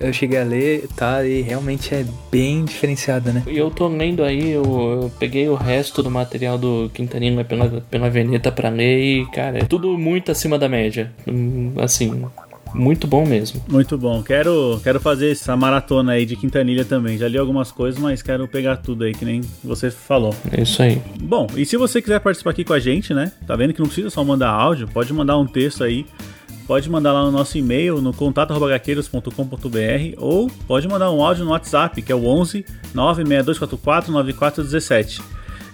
Eu 0.00 0.12
cheguei 0.12 0.38
a 0.38 0.44
ler, 0.44 0.86
tá? 0.94 1.24
E 1.24 1.42
realmente 1.42 1.92
é 1.92 2.04
bem 2.30 2.64
diferenciada, 2.64 3.32
né? 3.32 3.42
E 3.48 3.58
eu 3.58 3.68
tô 3.68 3.88
lendo 3.88 4.22
aí, 4.22 4.52
eu, 4.52 4.62
eu, 4.62 5.12
peguei 5.18 5.48
o 5.48 5.56
resto 5.56 6.02
do 6.04 6.10
material 6.10 6.56
do 6.56 6.88
Quintanilha 6.94 7.44
pela, 7.44 7.80
pela 7.90 8.08
Veneta 8.08 8.52
pra 8.52 8.68
ler 8.68 9.00
e, 9.00 9.26
cara, 9.32 9.58
é 9.58 9.64
tudo 9.64 9.98
muito 9.98 10.30
acima 10.30 10.56
da 10.56 10.68
média. 10.68 11.12
Hum, 11.26 11.72
assim, 11.78 12.24
muito 12.74 13.06
bom 13.06 13.26
mesmo. 13.26 13.62
Muito 13.68 13.96
bom. 13.98 14.22
Quero, 14.22 14.80
quero 14.82 15.00
fazer 15.00 15.32
essa 15.32 15.56
maratona 15.56 16.12
aí 16.12 16.26
de 16.26 16.36
Quintanilha 16.36 16.84
também. 16.84 17.18
Já 17.18 17.28
li 17.28 17.38
algumas 17.38 17.70
coisas, 17.70 18.00
mas 18.00 18.22
quero 18.22 18.46
pegar 18.48 18.76
tudo 18.76 19.04
aí, 19.04 19.14
que 19.14 19.24
nem 19.24 19.40
você 19.62 19.90
falou. 19.90 20.34
É 20.50 20.62
isso 20.62 20.82
aí. 20.82 21.00
Bom, 21.20 21.46
e 21.56 21.64
se 21.64 21.76
você 21.76 22.00
quiser 22.02 22.20
participar 22.20 22.50
aqui 22.50 22.64
com 22.64 22.72
a 22.72 22.80
gente, 22.80 23.12
né? 23.14 23.32
Tá 23.46 23.56
vendo 23.56 23.72
que 23.72 23.80
não 23.80 23.86
precisa 23.86 24.10
só 24.10 24.22
mandar 24.24 24.50
áudio, 24.50 24.88
pode 24.88 25.12
mandar 25.12 25.38
um 25.38 25.46
texto 25.46 25.84
aí. 25.84 26.06
Pode 26.66 26.90
mandar 26.90 27.14
lá 27.14 27.24
no 27.24 27.30
nosso 27.32 27.56
e-mail, 27.56 28.02
no 28.02 28.12
contato.gaqueiros.com.br 28.12 29.32
ou 30.18 30.50
pode 30.66 30.86
mandar 30.86 31.10
um 31.10 31.22
áudio 31.24 31.46
no 31.46 31.52
WhatsApp, 31.52 32.02
que 32.02 32.12
é 32.12 32.14
o 32.14 32.26
11 32.26 32.62
96244 32.94 34.12
9417. 34.12 35.22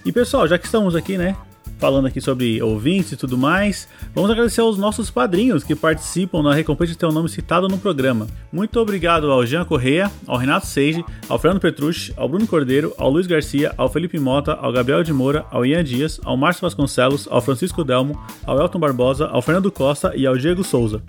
E 0.05 0.11
pessoal, 0.13 0.47
já 0.47 0.57
que 0.57 0.65
estamos 0.65 0.95
aqui, 0.95 1.17
né? 1.17 1.35
Falando 1.77 2.07
aqui 2.07 2.21
sobre 2.21 2.61
ouvintes 2.61 3.11
e 3.11 3.17
tudo 3.17 3.37
mais. 3.37 3.87
Vamos 4.13 4.29
agradecer 4.31 4.61
aos 4.61 4.77
nossos 4.77 5.09
padrinhos 5.09 5.63
que 5.63 5.75
participam 5.75 6.41
na 6.41 6.53
recompensa 6.53 6.93
de 6.93 6.97
ter 6.97 7.05
o 7.05 7.11
nome 7.11 7.29
citado 7.29 7.67
no 7.67 7.77
programa. 7.77 8.27
Muito 8.51 8.79
obrigado 8.79 9.31
ao 9.31 9.45
Jean 9.45 9.65
Correia, 9.65 10.11
ao 10.27 10.37
Renato 10.37 10.67
Seiji, 10.67 11.03
ao 11.27 11.37
Fernando 11.37 11.61
Petrucci, 11.61 12.13
ao 12.15 12.29
Bruno 12.29 12.47
Cordeiro, 12.47 12.93
ao 12.97 13.09
Luiz 13.09 13.27
Garcia, 13.27 13.73
ao 13.77 13.89
Felipe 13.89 14.19
Mota, 14.19 14.53
ao 14.53 14.71
Gabriel 14.71 15.03
de 15.03 15.13
Moura, 15.13 15.45
ao 15.51 15.65
Ian 15.65 15.83
Dias, 15.83 16.19
ao 16.23 16.37
Márcio 16.37 16.61
Vasconcelos, 16.61 17.27
ao 17.29 17.41
Francisco 17.41 17.83
Delmo, 17.83 18.19
ao 18.45 18.59
Elton 18.59 18.79
Barbosa, 18.79 19.27
ao 19.27 19.41
Fernando 19.41 19.71
Costa 19.71 20.13
e 20.15 20.25
ao 20.25 20.37
Diego 20.37 20.63
Souza. 20.63 21.01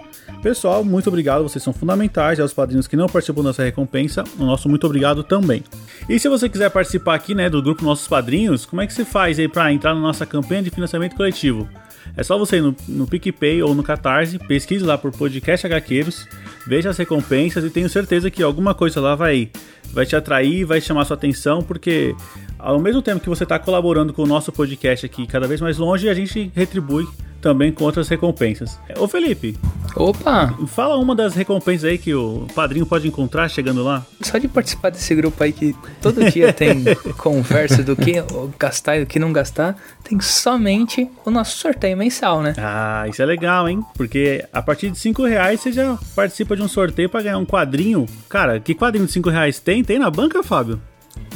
Pessoal, 0.43 0.85
muito 0.85 1.09
obrigado, 1.09 1.43
vocês 1.43 1.63
são 1.63 1.73
fundamentais. 1.73 2.39
Aos 2.39 2.53
padrinhos 2.53 2.87
que 2.87 2.97
não 2.97 3.09
participam 3.09 3.43
dessa 3.43 3.65
recompensa, 3.65 4.25
o 4.39 4.45
nosso 4.45 4.69
muito 4.69 4.87
obrigado 4.87 5.23
também. 5.23 5.65
E 6.09 6.19
se 6.19 6.29
você 6.29 6.49
quiser 6.49 6.71
participar 6.71 7.15
aqui, 7.15 7.35
né, 7.35 7.49
do 7.49 7.63
grupo 7.63 7.85
Nossos 7.85 8.07
Padrinhos, 8.07 8.65
como 8.65 8.83
é 8.83 8.87
que 8.87 8.93
se 8.93 9.05
faz 9.05 9.39
aí 9.39 9.49
para 9.49 9.73
entrar 9.73 9.95
na 9.95 10.01
nossa 10.01 10.27
campanha 10.27 10.56
de 10.63 10.71
financiamento 10.71 11.17
coletivo? 11.17 11.69
É 12.17 12.23
só 12.23 12.39
você 12.39 12.57
ir 12.57 12.63
no, 12.63 12.75
no 12.89 13.07
PicPay 13.07 13.63
ou 13.63 13.75
no 13.75 13.83
Catarse, 13.83 14.39
pesquise 14.39 14.85
lá 14.85 14.97
por 14.97 15.11
Podcast 15.13 15.67
HQueiros, 15.67 16.27
veja 16.67 16.91
as 16.91 16.97
recompensas 16.97 17.65
e 17.65 17.71
tenho 17.71 17.89
certeza 17.89 18.31
que 18.31 18.43
alguma 18.43 18.75
coisa 18.75 19.01
lá 19.01 19.15
vai, 19.15 19.51
vai 19.93 20.07
te 20.07 20.15
atrair, 20.15 20.65
vai 20.65 20.81
chamar 20.81 21.05
sua 21.05 21.17
atenção, 21.17 21.63
porque 21.63 22.15
ao 22.59 22.79
mesmo 22.79 23.03
tempo 23.03 23.21
que 23.21 23.29
você 23.29 23.43
está 23.45 23.59
colaborando 23.59 24.13
com 24.13 24.23
o 24.23 24.27
nosso 24.27 24.53
podcast 24.53 25.07
aqui 25.07 25.27
cada 25.27 25.47
vez 25.47 25.61
mais 25.61 25.79
longe, 25.79 26.09
a 26.09 26.15
gente 26.15 26.51
retribui 26.55 27.07
também 27.41 27.71
com 27.71 27.85
outras 27.85 28.09
recompensas. 28.09 28.79
Ô 28.99 29.07
Felipe. 29.07 29.57
Opa! 29.95 30.53
Fala 30.67 30.97
uma 30.99 31.15
das 31.15 31.35
recompensas 31.35 31.85
aí 31.85 31.97
que 31.97 32.13
o 32.13 32.47
padrinho 32.55 32.85
pode 32.85 33.07
encontrar 33.07 33.49
chegando 33.49 33.85
lá. 33.85 34.05
Só 34.21 34.37
de 34.37 34.49
participar 34.49 34.91
desse 34.91 35.15
grupo 35.15 35.43
aí 35.43 35.53
que 35.53 35.75
todo 36.03 36.29
dia 36.31 36.53
tem 36.53 36.83
conversa 37.17 37.83
do 37.83 37.95
que 37.95 38.15
gastar 38.59 38.97
e 38.97 39.01
do 39.01 39.07
que 39.07 39.19
não 39.19 39.33
gastar, 39.33 39.77
tem 40.03 40.21
somente 40.21 41.09
o 41.25 41.31
nosso 41.31 41.57
sorteio 41.57 41.97
mensal, 41.97 42.43
né? 42.43 42.55
Ah, 42.59 43.07
isso 43.09 43.23
é 43.23 43.27
legal, 43.27 43.69
hein? 43.69 43.81
Porque 43.95 44.45
a 44.53 44.61
partir 44.61 44.91
de 44.91 44.99
5 44.99 45.25
reais 45.25 45.61
você 45.61 45.73
já 45.73 45.97
participa 46.15 46.57
de 46.57 46.63
um 46.63 46.69
sorteio 46.69 47.09
para 47.09 47.23
ganhar 47.23 47.39
um 47.39 47.47
quadrinho. 47.47 48.07
Cara, 48.29 48.59
que 48.59 48.75
quadrinho 48.75 49.07
de 49.07 49.13
5 49.13 49.31
reais 49.31 49.61
tem? 49.61 49.85
Tem 49.85 49.99
na 49.99 50.11
banca, 50.11 50.43
Fábio? 50.43 50.81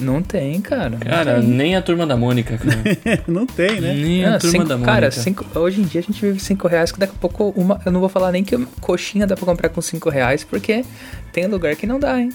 Não 0.00 0.22
tem, 0.22 0.58
cara. 0.62 0.96
Cara, 0.96 1.40
tem. 1.40 1.48
nem 1.50 1.76
a 1.76 1.82
turma 1.82 2.06
da 2.06 2.16
Mônica, 2.16 2.56
cara. 2.56 3.22
não 3.28 3.44
tem, 3.46 3.80
né? 3.82 3.92
Nem 3.92 4.24
a 4.24 4.36
Ah, 4.36 4.38
turma 4.38 4.52
cinco- 4.52 4.64
da 4.68 4.74
Mônica. 4.76 4.92
Cara, 4.92 5.10
cinco- 5.10 5.46
hoje 5.58 5.80
em 5.82 5.84
dia 5.84 6.00
a 6.00 6.04
gente 6.04 6.20
vive 6.24 6.40
5 6.40 6.66
reais, 6.68 6.90
que 6.90 6.98
daqui 6.98 7.12
a 7.14 7.20
pouco 7.20 7.52
uma. 7.54 7.78
Eu 7.84 7.92
não 7.92 8.00
vou 8.00 8.08
falar 8.08 8.32
nem 8.32 8.42
que 8.42 8.56
coxinha 8.80 9.26
dá 9.26 9.36
pra 9.36 9.44
comprar 9.44 9.68
com 9.68 9.82
5 9.82 10.08
reais, 10.08 10.42
porque 10.42 10.84
tem 11.32 11.46
lugar 11.46 11.76
que 11.76 11.86
não 11.86 12.00
dá, 12.00 12.18
hein? 12.18 12.30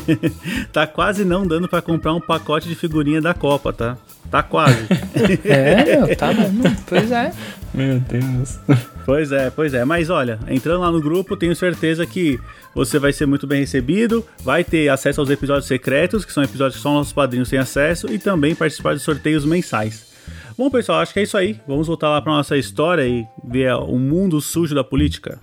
tá 0.70 0.86
quase 0.86 1.24
não 1.24 1.46
dando 1.46 1.66
para 1.68 1.80
comprar 1.80 2.12
um 2.12 2.20
pacote 2.20 2.68
de 2.68 2.74
figurinha 2.74 3.20
da 3.22 3.32
Copa, 3.32 3.72
tá? 3.72 3.96
Tá 4.30 4.42
quase. 4.42 4.76
É, 5.44 5.84
meu, 5.96 6.14
tá 6.16 6.32
bom. 6.32 6.50
Pois 6.86 7.10
é. 7.10 7.32
Meu 7.72 8.00
Deus. 8.00 8.58
Pois 9.08 9.32
é, 9.32 9.48
pois 9.48 9.72
é. 9.72 9.86
Mas 9.86 10.10
olha, 10.10 10.38
entrando 10.48 10.82
lá 10.82 10.92
no 10.92 11.00
grupo, 11.00 11.34
tenho 11.34 11.56
certeza 11.56 12.04
que 12.04 12.38
você 12.74 12.98
vai 12.98 13.10
ser 13.10 13.24
muito 13.24 13.46
bem 13.46 13.60
recebido, 13.60 14.22
vai 14.40 14.62
ter 14.62 14.90
acesso 14.90 15.18
aos 15.18 15.30
episódios 15.30 15.64
secretos, 15.66 16.26
que 16.26 16.32
são 16.32 16.42
episódios 16.42 16.76
que 16.76 16.82
só 16.82 16.92
nossos 16.92 17.14
padrinhos 17.14 17.48
têm 17.48 17.58
acesso, 17.58 18.06
e 18.12 18.18
também 18.18 18.54
participar 18.54 18.92
de 18.92 19.00
sorteios 19.00 19.46
mensais. 19.46 20.12
Bom, 20.58 20.68
pessoal, 20.68 21.00
acho 21.00 21.14
que 21.14 21.20
é 21.20 21.22
isso 21.22 21.38
aí. 21.38 21.58
Vamos 21.66 21.86
voltar 21.86 22.10
lá 22.10 22.20
para 22.20 22.34
nossa 22.34 22.54
história 22.58 23.08
e 23.08 23.26
ver 23.50 23.72
o 23.76 23.98
mundo 23.98 24.42
sujo 24.42 24.74
da 24.74 24.84
política. 24.84 25.38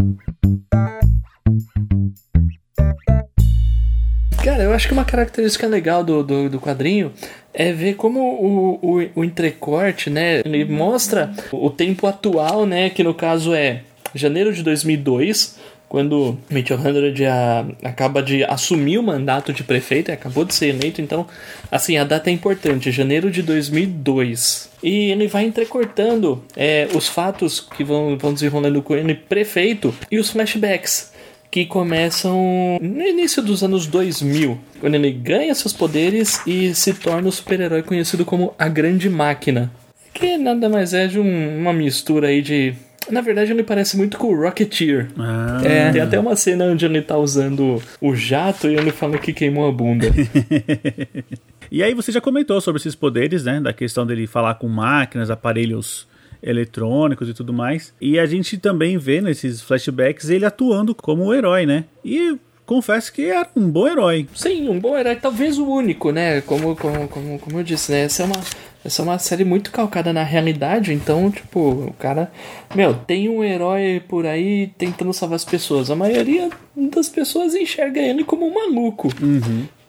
Cara, 4.46 4.62
eu 4.62 4.74
acho 4.74 4.88
que 4.88 4.94
uma 4.94 5.04
característica 5.04 5.66
legal 5.66 6.04
do, 6.04 6.22
do, 6.22 6.48
do 6.52 6.60
quadrinho 6.60 7.12
é 7.52 7.74
ver 7.74 7.96
como 7.96 8.20
o, 8.20 8.80
o, 8.80 9.10
o 9.16 9.24
entrecorte, 9.24 10.08
né? 10.08 10.44
Ele 10.46 10.64
mostra 10.64 11.34
o 11.52 11.72
tempo 11.72 12.06
atual, 12.06 12.64
né? 12.64 12.92
Que 12.92 13.04
no 13.04 13.16
caso 13.16 13.56
é 13.56 13.82
janeiro 14.14 14.54
de 14.54 14.62
2002, 14.62 15.58
quando 15.90 16.38
Mitchell 16.48 16.78
Hundred 16.78 17.26
a, 17.26 17.66
acaba 17.84 18.22
de 18.22 18.44
assumir 18.44 19.00
o 19.00 19.04
mandato 19.04 19.52
de 19.52 19.64
prefeito, 19.64 20.12
acabou 20.12 20.46
de 20.46 20.54
ser 20.54 20.68
eleito, 20.68 21.02
então, 21.02 21.26
assim, 21.72 21.98
a 21.98 22.04
data 22.04 22.30
é 22.30 22.34
importante, 22.34 22.92
janeiro 22.92 23.32
de 23.32 23.42
2002. 23.42 24.70
E 24.84 25.10
ele 25.10 25.28
vai 25.28 25.46
entrecortando 25.46 26.46
é, 26.56 26.88
os 26.94 27.10
fatos 27.10 27.60
que 27.60 27.84
vão, 27.84 28.16
vão 28.16 28.32
desenrolando 28.32 28.80
com 28.84 28.96
ele 28.96 29.16
prefeito 29.16 29.92
e 30.12 30.20
os 30.20 30.30
flashbacks 30.30 31.15
que 31.56 31.66
começam 31.66 32.78
no 32.82 33.02
início 33.02 33.42
dos 33.42 33.64
anos 33.64 33.88
2000, 33.88 34.60
quando 34.82 34.96
ele 34.96 35.10
ganha 35.10 35.56
seus 35.56 35.72
poderes 35.72 36.42
e 36.46 36.76
se 36.76 36.94
torna 36.94 37.30
o 37.30 37.32
super-herói 37.32 37.82
conhecido 37.82 38.26
como 38.26 38.54
a 38.60 38.68
Grande 38.68 39.10
Máquina. 39.10 39.72
Que 40.14 40.38
nada 40.38 40.68
mais 40.68 40.94
é 40.94 41.08
de 41.08 41.18
um- 41.18 41.58
uma 41.58 41.72
mistura 41.72 42.28
aí 42.28 42.42
de. 42.42 42.74
Na 43.10 43.22
verdade, 43.22 43.54
ele 43.54 43.64
parece 43.64 43.96
muito 43.96 44.18
com 44.18 44.28
o 44.28 44.36
Rocketeer. 44.38 45.08
Ah, 45.18 45.62
É. 45.64 45.92
Tem 45.94 46.02
até 46.02 46.20
uma 46.20 46.36
cena 46.36 46.66
onde 46.66 46.84
ele 46.84 47.02
tá 47.02 47.18
usando 47.18 47.82
o 48.02 48.14
jato 48.14 48.68
e 48.68 48.76
ele 48.76 48.92
fala 48.92 49.18
que 49.18 49.32
queimou 49.32 49.66
a 49.66 49.72
bunda. 49.72 50.08
E 51.72 51.82
aí 51.82 51.94
você 51.94 52.12
já 52.12 52.20
comentou 52.22 52.60
sobre 52.62 52.80
esses 52.80 52.96
poderes, 52.96 53.44
né? 53.46 53.60
Da 53.62 53.72
questão 53.74 54.06
dele 54.06 54.28
falar 54.28 54.56
com 54.56 54.68
máquinas, 54.68 55.32
aparelhos 55.32 56.06
eletrônicos 56.46 57.28
e 57.28 57.34
tudo 57.34 57.52
mais. 57.52 57.94
E 58.00 58.20
a 58.20 58.26
gente 58.26 58.58
também 58.58 58.98
vê 58.98 59.20
nesses 59.20 59.62
flashbacks 59.62 60.30
ele 60.30 60.46
atuando 60.46 60.94
como 60.94 61.34
herói, 61.34 61.66
né? 61.66 61.86
E 62.04 62.38
confesso 62.66 63.12
que 63.12 63.26
era 63.26 63.50
um 63.56 63.70
bom 63.70 63.88
herói. 63.88 64.28
Sim, 64.36 64.70
um 64.70 64.80
bom 64.80 64.98
herói, 64.98 65.16
talvez 65.16 65.58
o 65.58 65.68
único, 65.68 66.12
né? 66.12 66.42
Como, 66.42 66.76
como, 66.76 67.08
como, 67.08 67.40
como 67.40 67.60
eu 67.60 67.64
disse, 67.64 67.92
né? 67.92 68.02
Essa 68.02 68.24
é 68.24 68.26
uma. 68.26 68.42
Essa 68.84 69.02
é 69.02 69.04
uma 69.04 69.18
série 69.18 69.44
muito 69.44 69.72
calcada 69.72 70.14
na 70.14 70.22
realidade, 70.22 70.94
então, 70.94 71.32
tipo, 71.32 71.60
o 71.60 71.96
cara. 71.98 72.32
Meu, 72.76 72.94
tem 72.94 73.28
um 73.28 73.44
herói 73.44 74.00
por 74.08 74.28
aí 74.28 74.72
tentando 74.78 75.12
salvar 75.12 75.38
as 75.38 75.46
pessoas. 75.46 75.90
A 75.90 75.96
maioria 75.96 76.52
das 76.94 77.10
pessoas 77.10 77.56
enxerga 77.56 78.00
ele 78.00 78.24
como 78.24 78.46
um 78.46 78.54
maluco. 78.54 79.10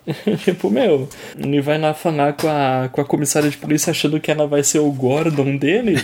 tipo, 0.45 0.71
meu, 0.71 1.09
ele 1.37 1.61
vai 1.61 1.79
lá 1.79 1.93
falar 1.93 2.35
com 2.35 2.49
a, 2.49 2.89
com 2.91 3.01
a 3.01 3.05
comissária 3.05 3.51
de 3.51 3.57
polícia 3.57 3.91
achando 3.91 4.21
que 4.21 4.31
ela 4.31 4.47
vai 4.47 4.63
ser 4.63 4.79
o 4.79 4.91
Gordon 4.91 5.57
dele. 5.57 5.97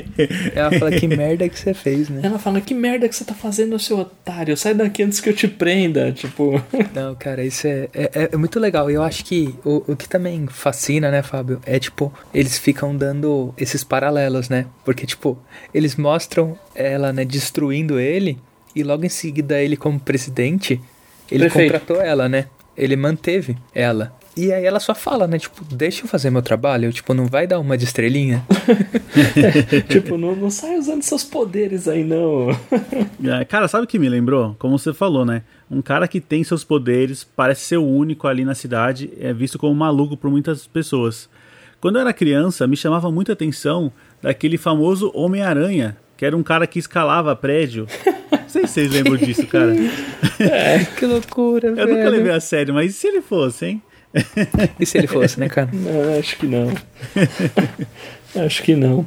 Ela 0.54 0.78
fala 0.78 0.90
que 0.92 1.06
merda 1.06 1.48
que 1.48 1.58
você 1.58 1.74
fez, 1.74 2.08
né? 2.08 2.20
ela 2.22 2.38
fala: 2.38 2.60
Que 2.60 2.74
merda 2.74 3.08
que 3.08 3.14
você 3.14 3.24
tá 3.24 3.34
fazendo, 3.34 3.78
seu 3.78 3.98
otário? 3.98 4.56
Sai 4.56 4.74
daqui 4.74 5.02
antes 5.02 5.20
que 5.20 5.28
eu 5.28 5.34
te 5.34 5.48
prenda. 5.48 6.12
Tipo. 6.12 6.62
Não, 6.94 7.14
cara, 7.14 7.44
isso 7.44 7.66
é, 7.66 7.88
é, 7.92 8.30
é 8.32 8.36
muito 8.36 8.58
legal. 8.58 8.90
E 8.90 8.94
eu 8.94 9.02
acho 9.02 9.24
que 9.24 9.54
o, 9.64 9.92
o 9.92 9.96
que 9.96 10.08
também 10.08 10.46
fascina, 10.46 11.10
né, 11.10 11.22
Fábio, 11.22 11.60
é 11.66 11.78
tipo, 11.78 12.12
eles 12.32 12.58
ficam 12.58 12.96
dando 12.96 13.54
esses 13.56 13.84
paralelos, 13.84 14.48
né? 14.48 14.66
Porque, 14.84 15.06
tipo, 15.06 15.38
eles 15.72 15.96
mostram 15.96 16.58
ela, 16.74 17.12
né, 17.12 17.24
destruindo 17.24 17.98
ele, 17.98 18.38
e 18.74 18.82
logo 18.82 19.04
em 19.04 19.08
seguida 19.08 19.60
ele, 19.60 19.76
como 19.76 19.98
presidente, 19.98 20.80
ele 21.30 21.48
contratou 21.48 22.00
ela, 22.00 22.28
né? 22.28 22.46
Ele 22.80 22.96
manteve 22.96 23.58
ela. 23.74 24.18
E 24.36 24.52
aí 24.52 24.64
ela 24.64 24.80
só 24.80 24.94
fala, 24.94 25.26
né? 25.26 25.38
Tipo, 25.38 25.62
deixa 25.64 26.04
eu 26.04 26.08
fazer 26.08 26.30
meu 26.30 26.40
trabalho. 26.40 26.90
Tipo, 26.92 27.12
não 27.12 27.26
vai 27.26 27.46
dar 27.46 27.58
uma 27.58 27.76
de 27.76 27.84
estrelinha. 27.84 28.42
tipo, 29.86 30.16
não, 30.18 30.34
não 30.34 30.50
sai 30.50 30.78
usando 30.78 31.02
seus 31.02 31.22
poderes 31.22 31.86
aí, 31.86 32.02
não. 32.04 32.48
É, 33.22 33.44
Cara, 33.44 33.68
sabe 33.68 33.84
o 33.84 33.86
que 33.86 33.98
me 33.98 34.08
lembrou? 34.08 34.56
Como 34.58 34.78
você 34.78 34.94
falou, 34.94 35.26
né? 35.26 35.42
Um 35.70 35.82
cara 35.82 36.08
que 36.08 36.20
tem 36.20 36.42
seus 36.42 36.64
poderes, 36.64 37.22
parece 37.22 37.62
ser 37.62 37.76
o 37.76 37.86
único 37.86 38.26
ali 38.26 38.44
na 38.44 38.54
cidade, 38.54 39.12
é 39.20 39.32
visto 39.32 39.58
como 39.58 39.74
maluco 39.74 40.16
por 40.16 40.30
muitas 40.30 40.66
pessoas. 40.66 41.28
Quando 41.80 41.96
eu 41.96 42.00
era 42.00 42.12
criança, 42.12 42.66
me 42.66 42.76
chamava 42.76 43.10
muita 43.10 43.34
atenção 43.34 43.92
daquele 44.22 44.56
famoso 44.56 45.10
Homem-Aranha, 45.14 45.96
que 46.20 46.26
era 46.26 46.36
um 46.36 46.42
cara 46.42 46.66
que 46.66 46.78
escalava 46.78 47.34
prédio. 47.34 47.86
Não 48.30 48.46
sei 48.46 48.66
se 48.66 48.74
vocês 48.74 48.90
lembram 48.92 49.16
disso, 49.16 49.46
cara. 49.46 49.74
que 50.98 51.06
loucura, 51.06 51.68
Eu 51.68 51.76
velho. 51.76 51.96
nunca 51.96 52.10
levei 52.10 52.32
a 52.32 52.38
sério, 52.38 52.74
mas 52.74 52.90
e 52.90 52.92
se 52.92 53.06
ele 53.06 53.22
fosse, 53.22 53.64
hein? 53.64 53.82
E 54.78 54.84
se 54.84 54.98
ele 54.98 55.06
fosse, 55.06 55.40
né, 55.40 55.48
cara? 55.48 55.70
Não, 55.72 56.18
acho 56.18 56.36
que 56.36 56.46
não. 56.46 56.74
acho 58.44 58.62
que 58.62 58.76
não. 58.76 59.06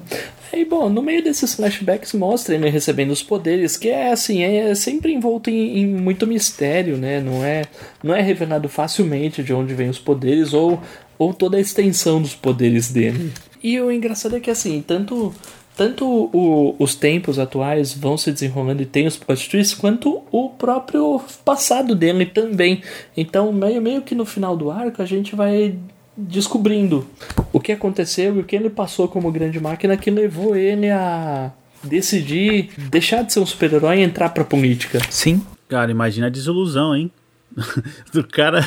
Aí, 0.52 0.66
bom, 0.66 0.90
no 0.90 1.04
meio 1.04 1.24
desses 1.24 1.54
flashbacks 1.54 2.14
mostra 2.14 2.56
ele 2.56 2.68
recebendo 2.72 3.12
os 3.12 3.22
poderes, 3.22 3.78
que 3.78 3.90
é 3.90 4.12
assim, 4.12 4.42
é 4.42 4.74
sempre 4.74 5.14
envolto 5.14 5.52
em, 5.52 5.82
em, 5.82 5.86
muito 5.86 6.26
mistério, 6.26 6.98
né? 6.98 7.22
Não 7.22 7.46
é, 7.46 7.62
não 8.02 8.16
é 8.16 8.22
revelado 8.24 8.68
facilmente 8.68 9.44
de 9.44 9.54
onde 9.54 9.76
vem 9.76 9.88
os 9.88 10.00
poderes 10.00 10.52
ou, 10.52 10.82
ou 11.20 11.32
toda 11.32 11.58
a 11.58 11.62
extensão 11.62 12.20
dos 12.20 12.34
poderes 12.34 12.92
dele. 12.92 13.32
E 13.64 13.80
o 13.80 13.92
engraçado 13.92 14.36
é 14.36 14.40
que 14.40 14.50
assim, 14.50 14.84
tanto 14.86 15.32
tanto 15.76 16.06
o, 16.06 16.76
os 16.78 16.96
tempos 16.96 17.40
atuais 17.40 17.94
vão 17.94 18.18
se 18.18 18.32
desenrolando 18.32 18.82
e 18.82 18.86
tem 18.86 19.08
os 19.08 19.18
plot 19.18 19.50
twists, 19.50 19.78
quanto 19.78 20.24
o 20.32 20.50
próprio 20.50 21.22
passado 21.44 21.96
dele 21.96 22.26
também. 22.26 22.82
Então, 23.16 23.52
meio, 23.52 23.82
meio 23.82 24.02
que 24.02 24.16
no 24.16 24.26
final 24.26 24.56
do 24.56 24.70
arco, 24.72 25.02
a 25.02 25.06
gente 25.06 25.36
vai 25.36 25.76
descobrindo 26.16 27.08
o 27.52 27.60
que 27.60 27.72
aconteceu 27.72 28.36
e 28.36 28.40
o 28.40 28.44
que 28.44 28.56
ele 28.56 28.70
passou 28.70 29.08
como 29.08 29.32
grande 29.32 29.60
máquina 29.60 29.98
que 29.98 30.12
levou 30.12 30.56
ele 30.56 30.90
a 30.90 31.52
decidir 31.84 32.70
deixar 32.78 33.24
de 33.24 33.34
ser 33.34 33.40
um 33.40 33.46
super-herói 33.46 34.00
e 34.00 34.04
entrar 34.04 34.30
pra 34.30 34.44
política. 34.44 35.00
Sim. 35.10 35.42
Cara, 35.68 35.90
imagina 35.90 36.28
a 36.28 36.30
desilusão, 36.30 36.96
hein? 36.96 37.12
do 38.14 38.24
cara 38.24 38.62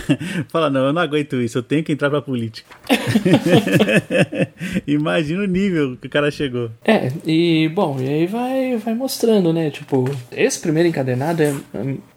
fala, 0.49 0.71
não, 0.71 0.87
eu 0.87 0.93
não 0.93 1.03
aguento 1.03 1.37
isso, 1.37 1.59
eu 1.59 1.63
tenho 1.63 1.83
que 1.83 1.93
entrar 1.93 2.11
pra 2.11 2.23
política. 2.23 2.75
Imagina 4.87 5.43
o 5.43 5.47
nível 5.47 5.97
que 5.97 6.07
o 6.07 6.11
cara 6.11 6.31
chegou. 6.31 6.71
É, 6.85 7.11
e 7.25 7.69
bom, 7.75 7.99
e 8.01 8.09
aí 8.09 8.27
vai, 8.27 8.77
vai 8.77 8.95
mostrando, 8.95 9.53
né? 9.53 9.71
Tipo, 9.71 10.05
esse 10.33 10.61
primeiro 10.61 10.89
encadenado 10.89 11.43
é 11.43 11.55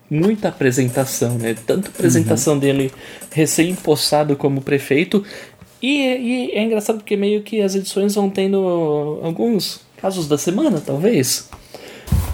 muita 0.09 0.49
apresentação, 0.49 1.37
né? 1.37 1.55
Tanto 1.65 1.89
apresentação 1.89 2.53
uhum. 2.53 2.59
dele 2.59 2.91
recém-possado 3.31 4.35
como 4.35 4.61
prefeito. 4.61 5.23
E, 5.81 6.01
e, 6.01 6.51
é 6.51 6.63
engraçado 6.63 6.97
porque 6.97 7.15
meio 7.15 7.41
que 7.41 7.61
as 7.61 7.75
edições 7.75 8.15
vão 8.15 8.29
tendo 8.29 9.19
alguns 9.23 9.81
casos 9.97 10.27
da 10.27 10.37
semana, 10.37 10.81
talvez. 10.81 11.49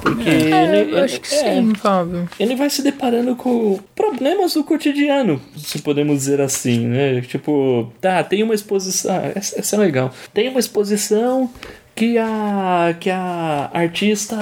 Porque 0.05 0.29
é, 0.29 0.81
ele, 0.81 0.91
eu 0.93 1.03
acho 1.03 1.19
que 1.19 1.33
é, 1.33 1.55
sim, 1.55 1.73
Fábio. 1.73 2.29
Ele 2.39 2.55
vai 2.55 2.69
se 2.69 2.83
deparando 2.83 3.35
com 3.35 3.79
problemas 3.95 4.53
do 4.53 4.63
cotidiano, 4.63 5.41
se 5.57 5.79
podemos 5.79 6.19
dizer 6.19 6.39
assim, 6.41 6.85
né? 6.85 7.21
Tipo, 7.21 7.91
tá, 7.99 8.23
tem 8.23 8.43
uma 8.43 8.53
exposição. 8.53 9.15
Ah, 9.15 9.31
essa, 9.33 9.59
essa 9.59 9.75
é 9.75 9.79
legal. 9.79 10.13
Tem 10.31 10.47
uma 10.47 10.59
exposição 10.59 11.49
que 11.95 12.17
a, 12.17 12.93
que 12.99 13.09
a 13.09 13.69
artista 13.73 14.35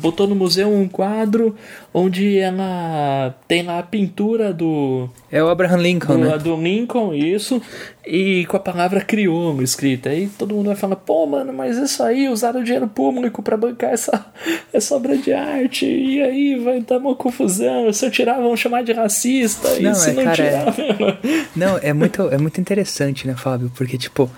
botou 0.00 0.28
no 0.28 0.36
museu 0.36 0.72
um 0.72 0.88
quadro 0.88 1.56
onde 1.92 2.38
ela 2.38 3.34
tem 3.48 3.64
lá 3.64 3.80
a 3.80 3.82
pintura 3.82 4.52
do. 4.52 5.10
É 5.30 5.42
o 5.42 5.48
Abraham 5.48 5.78
Lincoln, 5.78 6.14
do, 6.14 6.18
né? 6.18 6.38
Do 6.38 6.54
Lincoln, 6.56 7.12
isso. 7.12 7.60
E 8.06 8.46
com 8.46 8.56
a 8.56 8.60
palavra 8.60 9.00
crioulo 9.00 9.60
escrita. 9.60 10.10
Aí 10.10 10.28
todo 10.38 10.54
mundo 10.54 10.66
vai 10.66 10.76
falar: 10.76 10.94
pô, 10.94 11.26
mano, 11.26 11.52
mas 11.52 11.76
isso 11.76 12.00
aí, 12.00 12.28
usaram 12.28 12.62
dinheiro 12.62 12.86
público 12.86 13.42
para 13.42 13.56
bancar 13.56 13.92
essa, 13.92 14.26
essa 14.72 14.94
obra 14.94 15.16
de 15.16 15.32
arte. 15.32 15.86
E 15.86 16.22
aí 16.22 16.60
vai 16.60 16.80
dar 16.80 16.98
uma 16.98 17.16
confusão. 17.16 17.92
Se 17.92 18.06
eu 18.06 18.10
tirar, 18.10 18.40
vão 18.40 18.56
chamar 18.56 18.84
de 18.84 18.92
racista. 18.92 19.68
Não, 19.80 19.90
e 19.90 19.94
se 19.96 20.10
é, 20.10 20.12
não 20.12 20.22
cara, 20.22 20.36
tirar. 20.36 20.74
É... 21.24 21.44
não, 21.56 21.76
é 21.78 21.92
muito, 21.92 22.22
é 22.28 22.38
muito 22.38 22.60
interessante, 22.60 23.26
né, 23.26 23.34
Fábio? 23.34 23.70
Porque, 23.74 23.98
tipo. 23.98 24.30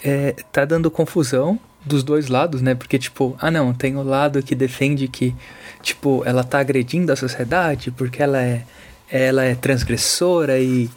É, 0.00 0.32
tá 0.52 0.64
dando 0.64 0.92
confusão 0.92 1.58
dos 1.84 2.02
dois 2.02 2.28
lados, 2.28 2.60
né? 2.60 2.74
Porque, 2.74 2.98
tipo, 2.98 3.36
ah 3.40 3.50
não, 3.50 3.72
tem 3.72 3.96
o 3.96 4.02
lado 4.02 4.42
que 4.42 4.54
defende 4.54 5.08
que, 5.08 5.34
tipo, 5.82 6.22
ela 6.26 6.44
tá 6.44 6.58
agredindo 6.58 7.12
a 7.12 7.16
sociedade 7.16 7.90
porque 7.90 8.22
ela 8.22 8.40
é, 8.40 8.64
ela 9.10 9.44
é 9.44 9.54
transgressora 9.54 10.58
e, 10.58 10.90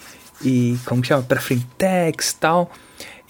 e 0.44 0.78
como 0.86 1.02
que 1.02 1.08
chama? 1.08 1.24
Pra 1.24 1.40
frentex 1.40 2.32
e 2.32 2.36
tal. 2.36 2.72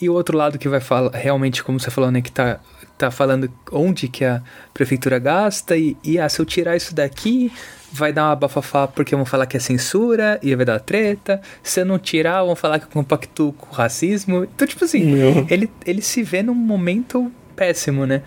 E 0.01 0.09
o 0.09 0.13
outro 0.13 0.37
lado 0.37 0.57
que 0.57 0.67
vai 0.67 0.79
falar, 0.79 1.11
realmente, 1.11 1.63
como 1.63 1.79
você 1.79 1.91
falou, 1.91 2.09
né? 2.09 2.21
Que 2.21 2.31
tá, 2.31 2.59
tá 2.97 3.11
falando 3.11 3.51
onde 3.71 4.07
que 4.07 4.25
a 4.25 4.41
prefeitura 4.73 5.19
gasta 5.19 5.77
e, 5.77 5.95
e 6.03 6.17
ah, 6.17 6.27
se 6.27 6.39
eu 6.39 6.45
tirar 6.45 6.75
isso 6.75 6.95
daqui, 6.95 7.51
vai 7.91 8.13
dar 8.13 8.29
uma 8.29 8.35
bafafá 8.35 8.87
porque 8.87 9.15
vão 9.15 9.25
falar 9.25 9.45
que 9.45 9.57
é 9.57 9.59
censura 9.59 10.39
e 10.41 10.55
vai 10.55 10.65
dar 10.65 10.79
treta. 10.79 11.41
Se 11.61 11.81
eu 11.81 11.85
não 11.85 11.99
tirar, 11.99 12.43
vão 12.43 12.55
falar 12.55 12.79
que 12.79 12.85
eu 12.85 12.89
compacto 12.89 13.53
com 13.57 13.67
o 13.67 13.73
racismo. 13.73 14.43
Então, 14.43 14.67
tipo 14.67 14.85
assim, 14.85 15.13
ele, 15.49 15.69
ele 15.85 16.01
se 16.01 16.23
vê 16.23 16.41
num 16.41 16.55
momento 16.55 17.31
péssimo, 17.61 18.07
né? 18.07 18.23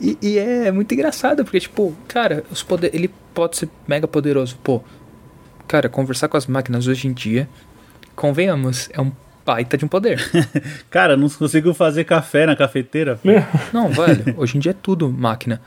E, 0.00 0.16
e, 0.22 0.38
é 0.38 0.72
muito 0.72 0.94
engraçado, 0.94 1.44
porque, 1.44 1.60
tipo, 1.60 1.94
cara, 2.08 2.42
os 2.50 2.62
poder, 2.62 2.90
ele 2.94 3.10
pode 3.34 3.58
ser 3.58 3.68
mega 3.86 4.08
poderoso. 4.08 4.56
Pô, 4.64 4.82
cara, 5.68 5.86
conversar 5.86 6.28
com 6.28 6.38
as 6.38 6.46
máquinas 6.46 6.86
hoje 6.86 7.06
em 7.06 7.12
dia, 7.12 7.46
convenhamos, 8.16 8.88
é 8.94 9.00
um 9.02 9.12
baita 9.44 9.76
de 9.76 9.84
um 9.84 9.88
poder. 9.88 10.18
cara, 10.88 11.14
não 11.14 11.28
consigo 11.28 11.74
fazer 11.74 12.04
café 12.04 12.46
na 12.46 12.56
cafeteira. 12.56 13.20
não, 13.70 13.88
velho, 13.88 14.34
hoje 14.38 14.56
em 14.56 14.60
dia 14.60 14.70
é 14.70 14.76
tudo 14.80 15.10
máquina. 15.10 15.60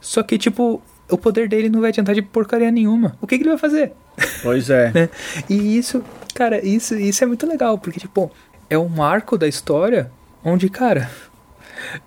Só 0.00 0.24
que, 0.24 0.36
tipo, 0.36 0.82
o 1.08 1.16
poder 1.16 1.48
dele 1.48 1.68
não 1.68 1.80
vai 1.80 1.90
adiantar 1.90 2.16
de 2.16 2.22
porcaria 2.22 2.72
nenhuma. 2.72 3.16
O 3.20 3.28
que, 3.28 3.36
que 3.36 3.44
ele 3.44 3.50
vai 3.50 3.58
fazer? 3.58 3.92
Pois 4.42 4.68
é. 4.70 4.90
né? 4.92 5.08
E 5.48 5.78
isso, 5.78 6.02
cara, 6.34 6.66
isso, 6.66 6.96
isso 6.96 7.22
é 7.22 7.28
muito 7.28 7.46
legal, 7.46 7.78
porque, 7.78 8.00
tipo, 8.00 8.28
é 8.68 8.76
um 8.76 9.00
arco 9.00 9.38
da 9.38 9.46
história 9.46 10.10
onde, 10.44 10.68
cara, 10.68 11.08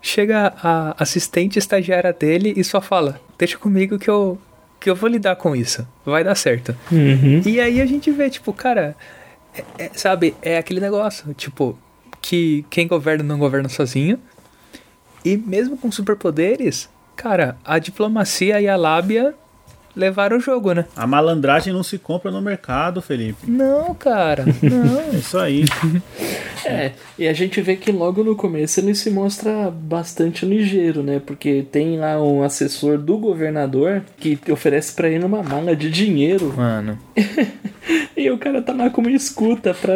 Chega 0.00 0.52
a 0.62 0.94
assistente 1.02 1.58
estagiária 1.58 2.12
dele 2.12 2.52
e 2.56 2.64
só 2.64 2.80
fala: 2.80 3.20
Deixa 3.38 3.58
comigo 3.58 3.98
que 3.98 4.08
eu, 4.08 4.38
que 4.78 4.90
eu 4.90 4.96
vou 4.96 5.08
lidar 5.08 5.36
com 5.36 5.54
isso. 5.54 5.86
Vai 6.04 6.24
dar 6.24 6.34
certo. 6.34 6.76
Uhum. 6.90 7.42
E 7.44 7.60
aí 7.60 7.80
a 7.80 7.86
gente 7.86 8.10
vê, 8.10 8.28
tipo, 8.30 8.52
cara, 8.52 8.96
é, 9.54 9.64
é, 9.78 9.90
sabe, 9.94 10.34
é 10.42 10.58
aquele 10.58 10.80
negócio, 10.80 11.32
tipo, 11.34 11.78
que 12.20 12.64
quem 12.70 12.86
governa 12.86 13.24
não 13.24 13.38
governa 13.38 13.68
sozinho. 13.68 14.18
E 15.24 15.36
mesmo 15.36 15.76
com 15.76 15.90
superpoderes, 15.92 16.88
cara, 17.14 17.56
a 17.64 17.78
diplomacia 17.78 18.60
e 18.60 18.68
a 18.68 18.76
lábia 18.76 19.34
levaram 19.94 20.36
o 20.36 20.40
jogo, 20.40 20.72
né? 20.72 20.84
A 20.96 21.06
malandragem 21.06 21.72
não 21.72 21.82
se 21.82 21.98
compra 21.98 22.30
no 22.30 22.40
mercado, 22.40 23.02
Felipe. 23.02 23.50
Não, 23.50 23.94
cara, 23.94 24.44
não. 24.62 25.00
é 25.12 25.16
isso 25.16 25.38
aí. 25.38 25.64
É, 26.64 26.92
e 27.18 27.26
a 27.26 27.32
gente 27.32 27.60
vê 27.60 27.76
que 27.76 27.90
logo 27.90 28.22
no 28.22 28.36
começo 28.36 28.80
ele 28.80 28.94
se 28.94 29.10
mostra 29.10 29.70
bastante 29.70 30.44
ligeiro, 30.44 31.02
né? 31.02 31.20
Porque 31.24 31.64
tem 31.70 31.98
lá 31.98 32.22
um 32.22 32.42
assessor 32.42 32.98
do 32.98 33.18
governador 33.18 34.02
que 34.18 34.38
oferece 34.50 34.92
para 34.94 35.08
ele 35.08 35.24
uma 35.24 35.42
mala 35.42 35.74
de 35.74 35.90
dinheiro. 35.90 36.52
Mano. 36.56 36.98
e 38.16 38.30
o 38.30 38.38
cara 38.38 38.62
tá 38.62 38.72
lá 38.72 38.90
com 38.90 39.00
uma 39.00 39.10
escuta 39.10 39.74
pra 39.74 39.94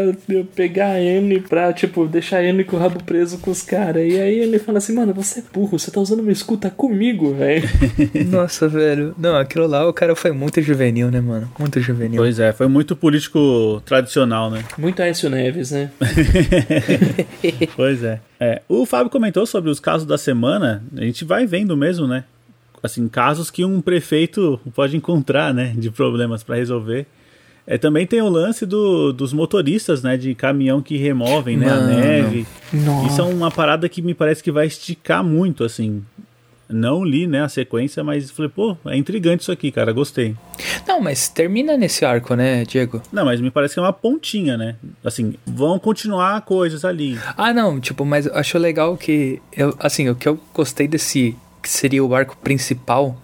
pegar 0.55 0.99
ele, 1.01 1.41
pra, 1.41 1.73
tipo, 1.73 2.07
deixar 2.07 2.43
ele 2.43 2.65
com 2.65 2.77
o 2.77 2.79
rabo 2.79 3.03
preso 3.03 3.39
com 3.39 3.51
os 3.51 3.63
caras. 3.63 4.03
E 4.03 4.21
aí 4.21 4.39
ele 4.39 4.59
fala 4.59 4.79
assim, 4.79 4.95
mano, 4.95 5.13
você 5.13 5.41
é 5.41 5.43
burro, 5.53 5.79
você 5.79 5.91
tá 5.91 6.01
usando 6.01 6.21
uma 6.21 6.33
escuta 6.33 6.71
comigo, 6.71 7.35
velho. 7.35 7.69
Nossa, 8.31 8.69
velho. 8.69 9.15
Não, 9.19 9.37
aquilo 9.37 9.67
lá 9.67 9.84
o 9.89 9.93
cara 9.93 10.15
foi 10.15 10.33
muito 10.33 10.61
juvenil, 10.61 11.11
né, 11.11 11.21
mano? 11.21 11.51
Muito 11.59 11.81
juvenil. 11.81 12.17
Pois 12.17 12.39
é, 12.39 12.53
foi 12.53 12.67
muito 12.67 12.95
político 12.97 13.83
tradicional, 13.85 14.51
né? 14.51 14.65
Muito 14.79 15.01
Aécio 15.01 15.31
Neves, 15.31 15.71
né? 15.71 15.91
pois 17.77 18.03
é. 18.03 18.21
é. 18.39 18.63
O 18.69 18.85
Fábio 18.87 19.11
comentou 19.11 19.47
sobre 19.47 19.71
os 19.71 19.81
casos 19.81 20.07
da 20.07 20.19
semana. 20.19 20.83
A 20.97 21.03
gente 21.03 21.25
vai 21.25 21.47
vendo 21.47 21.77
mesmo, 21.77 22.07
né? 22.07 22.25
Assim, 22.83 23.09
casos 23.09 23.51
que 23.51 23.65
um 23.65 23.81
prefeito 23.81 24.61
pode 24.75 24.97
encontrar, 24.97 25.55
né? 25.55 25.73
De 25.77 25.91
problemas 25.91 26.43
para 26.43 26.57
resolver. 26.57 27.07
É, 27.67 27.79
também 27.79 28.07
tem 28.07 28.21
o 28.21 28.29
lance 28.29 28.67
do, 28.67 29.13
dos 29.13 29.33
motoristas, 29.33 30.03
né? 30.03 30.17
De 30.17 30.35
caminhão 30.35 30.83
que 30.83 30.97
removem 30.97 31.57
né, 31.57 31.71
a 31.71 31.81
neve. 31.81 32.47
Não. 32.73 33.07
Isso 33.07 33.21
é 33.21 33.25
uma 33.25 33.51
parada 33.51 33.89
que 33.89 34.03
me 34.03 34.13
parece 34.13 34.43
que 34.43 34.53
vai 34.53 34.67
esticar 34.67 35.25
muito, 35.25 35.65
assim. 35.65 36.03
Não 36.69 37.05
li, 37.05 37.27
né, 37.27 37.43
a 37.43 37.49
sequência, 37.49 38.03
mas 38.03 38.31
falei, 38.31 38.51
pô, 38.51 38.77
é 38.87 38.97
intrigante 38.97 39.43
isso 39.43 39.53
aqui, 39.53 39.71
cara, 39.71 39.93
gostei. 39.93 40.35
Não, 40.87 41.01
mas 41.01 41.29
termina 41.29 41.77
nesse 41.77 42.05
arco, 42.05 42.35
né, 42.35 42.65
Diego? 42.65 43.03
Não, 43.13 43.25
mas 43.25 43.41
me 43.41 43.51
parece 43.51 43.75
que 43.75 43.81
é 43.81 43.83
uma 43.83 43.93
pontinha, 43.93 44.57
né? 44.57 44.77
Assim, 45.05 45.35
vão 45.45 45.79
continuar 45.79 46.41
coisas 46.43 46.85
ali. 46.85 47.19
Ah, 47.37 47.53
não, 47.53 47.79
tipo, 47.79 48.05
mas 48.05 48.27
acho 48.27 48.59
legal 48.59 48.97
que, 48.97 49.43
eu, 49.53 49.75
assim, 49.79 50.09
o 50.09 50.15
que 50.15 50.29
eu 50.29 50.39
gostei 50.55 50.89
desse, 50.89 51.37
que 51.63 51.69
seria 51.69 52.03
o 52.03 52.15
arco 52.15 52.37
principal, 52.39 53.17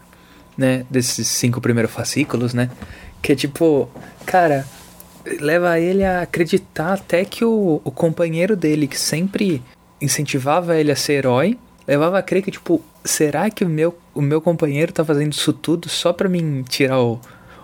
né, 0.56 0.84
desses 0.90 1.26
cinco 1.26 1.60
primeiros 1.60 1.92
fascículos, 1.92 2.52
né, 2.52 2.70
que 3.22 3.32
é 3.32 3.34
tipo, 3.34 3.90
cara, 4.26 4.66
leva 5.40 5.78
ele 5.78 6.04
a 6.04 6.22
acreditar 6.22 6.94
até 6.94 7.24
que 7.24 7.44
o, 7.44 7.80
o 7.82 7.90
companheiro 7.90 8.56
dele, 8.56 8.86
que 8.86 8.98
sempre 8.98 9.62
incentivava 10.00 10.76
ele 10.76 10.90
a 10.90 10.96
ser 10.96 11.14
herói, 11.14 11.58
levava 11.86 12.18
a 12.18 12.22
crer 12.22 12.42
que, 12.42 12.50
tipo, 12.50 12.82
será 13.04 13.50
que 13.50 13.64
o 13.64 13.68
meu, 13.68 13.96
o 14.14 14.20
meu 14.20 14.40
companheiro 14.40 14.92
tá 14.92 15.04
fazendo 15.04 15.32
isso 15.32 15.52
tudo 15.52 15.88
só 15.88 16.12
pra 16.12 16.28
mim 16.28 16.62
tirar 16.68 17.00
o, 17.00 17.20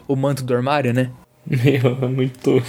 o 0.07 0.17
manto 0.17 0.43
do 0.43 0.55
armário, 0.55 0.93
né? 0.93 1.11
Meu, 1.47 1.97
é 2.03 2.09
muito. 2.09 2.63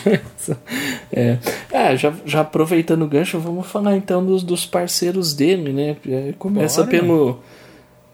é. 1.11 1.39
Ah, 1.73 1.95
já, 1.95 2.13
já 2.25 2.41
aproveitando 2.41 3.01
o 3.03 3.07
gancho, 3.07 3.39
vamos 3.39 3.65
falar 3.67 3.95
então 3.95 4.23
dos, 4.23 4.43
dos 4.43 4.65
parceiros 4.65 5.33
dele, 5.33 5.73
né? 5.73 5.97
É, 6.07 6.33
começa 6.37 6.83
Bora. 6.83 6.91
pelo 6.91 7.39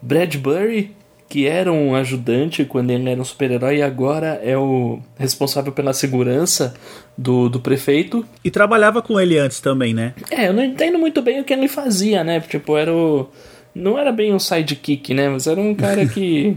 Bradbury, 0.00 0.96
que 1.28 1.46
era 1.46 1.70
um 1.70 1.94
ajudante 1.94 2.64
quando 2.64 2.90
ele 2.90 3.10
era 3.10 3.20
um 3.20 3.24
super-herói 3.24 3.78
e 3.78 3.82
agora 3.82 4.40
é 4.42 4.56
o 4.56 5.00
responsável 5.18 5.72
pela 5.72 5.92
segurança 5.92 6.74
do, 7.16 7.50
do 7.50 7.60
prefeito. 7.60 8.24
E 8.42 8.50
trabalhava 8.50 9.02
com 9.02 9.20
ele 9.20 9.38
antes 9.38 9.60
também, 9.60 9.92
né? 9.92 10.14
É, 10.30 10.48
eu 10.48 10.54
não 10.54 10.64
entendo 10.64 10.98
muito 10.98 11.20
bem 11.20 11.40
o 11.40 11.44
que 11.44 11.52
ele 11.52 11.68
fazia, 11.68 12.24
né? 12.24 12.40
Tipo, 12.40 12.76
era 12.76 12.92
o 12.94 13.28
não 13.74 13.98
era 13.98 14.12
bem 14.12 14.32
um 14.32 14.38
sidekick, 14.38 15.12
né? 15.12 15.28
Mas 15.28 15.46
era 15.46 15.60
um 15.60 15.74
cara 15.74 16.06
que 16.08 16.56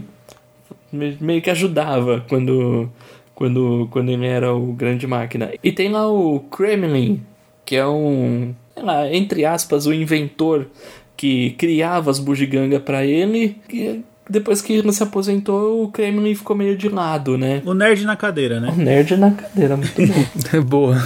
meio 0.92 1.42
que 1.42 1.50
ajudava 1.50 2.24
quando, 2.28 2.90
quando, 3.34 3.88
quando 3.90 4.10
ele 4.10 4.26
era 4.26 4.54
o 4.54 4.72
grande 4.72 5.06
máquina. 5.06 5.50
E 5.62 5.72
tem 5.72 5.90
lá 5.90 6.08
o 6.08 6.40
Kremlin, 6.40 7.22
que 7.64 7.76
é 7.76 7.86
um, 7.86 8.54
lá, 8.76 9.12
entre 9.12 9.44
aspas, 9.44 9.86
o 9.86 9.92
inventor 9.92 10.68
que 11.16 11.50
criava 11.50 12.10
as 12.10 12.18
bugigangas 12.18 12.82
para 12.82 13.04
ele. 13.04 13.56
E 13.72 14.00
depois 14.28 14.60
que 14.60 14.74
ele 14.74 14.92
se 14.92 15.02
aposentou, 15.02 15.82
o 15.84 15.88
Kremlin 15.88 16.34
ficou 16.34 16.54
meio 16.54 16.76
de 16.76 16.88
lado, 16.88 17.38
né? 17.38 17.62
O 17.64 17.74
nerd 17.74 18.04
na 18.04 18.16
cadeira, 18.16 18.60
né? 18.60 18.72
O 18.76 18.76
nerd 18.76 19.16
na 19.16 19.30
cadeira, 19.30 19.76
muito 19.76 19.92
bom. 20.62 20.62
Boa. 20.62 21.02